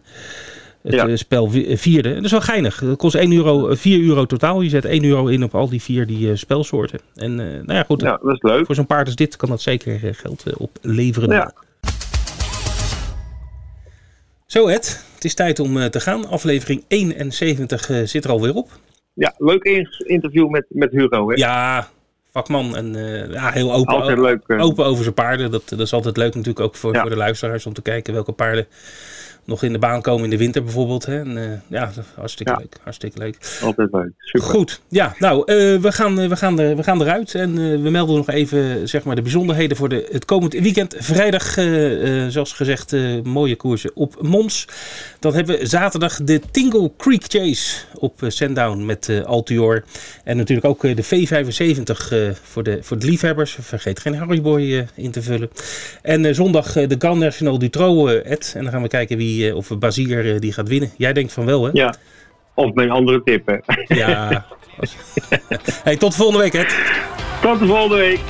[0.82, 1.16] het ja.
[1.16, 2.08] spel vierde.
[2.08, 2.78] En dat is wel geinig.
[2.78, 4.60] Dat kost 1 euro, 4 euro totaal.
[4.60, 7.00] Je zet 1 euro in op al die vier die uh, spelsoorten.
[7.14, 8.00] En nou ja, goed.
[8.00, 8.66] Ja, dat is leuk.
[8.66, 11.30] Voor zo'n paard als dit kan dat zeker geld opleveren.
[11.30, 11.52] Ja.
[14.46, 16.28] Zo Ed, het is tijd om uh, te gaan.
[16.28, 18.68] Aflevering 71 uh, zit er alweer op.
[19.12, 19.64] Ja, leuk
[19.98, 21.28] interview met, met Hugo.
[21.28, 21.34] Hè?
[21.34, 21.88] Ja,
[22.36, 25.50] vakman en uh, ja, heel open, altijd leuk, open over zijn paarden.
[25.50, 27.00] Dat, dat is altijd leuk natuurlijk ook voor, ja.
[27.00, 28.66] voor de luisteraars om te kijken welke paarden
[29.46, 31.06] nog in de baan komen in de winter bijvoorbeeld.
[31.06, 31.20] Hè?
[31.20, 32.58] En, uh, ja, hartstikke ja.
[32.58, 32.76] leuk.
[32.82, 33.58] Hartstikke leuk.
[33.62, 34.10] Altijd leuk.
[34.18, 34.48] Super.
[34.48, 34.80] Goed.
[34.88, 37.34] Ja, nou, uh, we, gaan, we, gaan er, we gaan eruit.
[37.34, 40.94] En uh, we melden nog even zeg maar, de bijzonderheden voor de, het komend weekend.
[40.98, 41.44] Vrijdag,
[42.32, 44.68] zoals gezegd, mooie koersen op Mons.
[45.18, 49.84] Dan hebben we zaterdag de Tingle Creek Chase op Sandown met Altior.
[50.24, 53.56] En natuurlijk ook de V75 voor, de, voor de liefhebbers.
[53.60, 55.50] Vergeet geen Harryboy in te vullen.
[56.02, 58.52] En zondag de Grand National Dutro, Ed.
[58.56, 60.90] En dan gaan we kijken wie of Bazier die gaat winnen.
[60.96, 61.70] Jij denkt van wel, hè?
[61.72, 61.94] Ja,
[62.54, 63.56] of mijn andere tip, hè?
[63.94, 64.46] Ja.
[65.84, 66.64] hey, tot de volgende week, hè?
[67.40, 68.20] Tot de volgende week.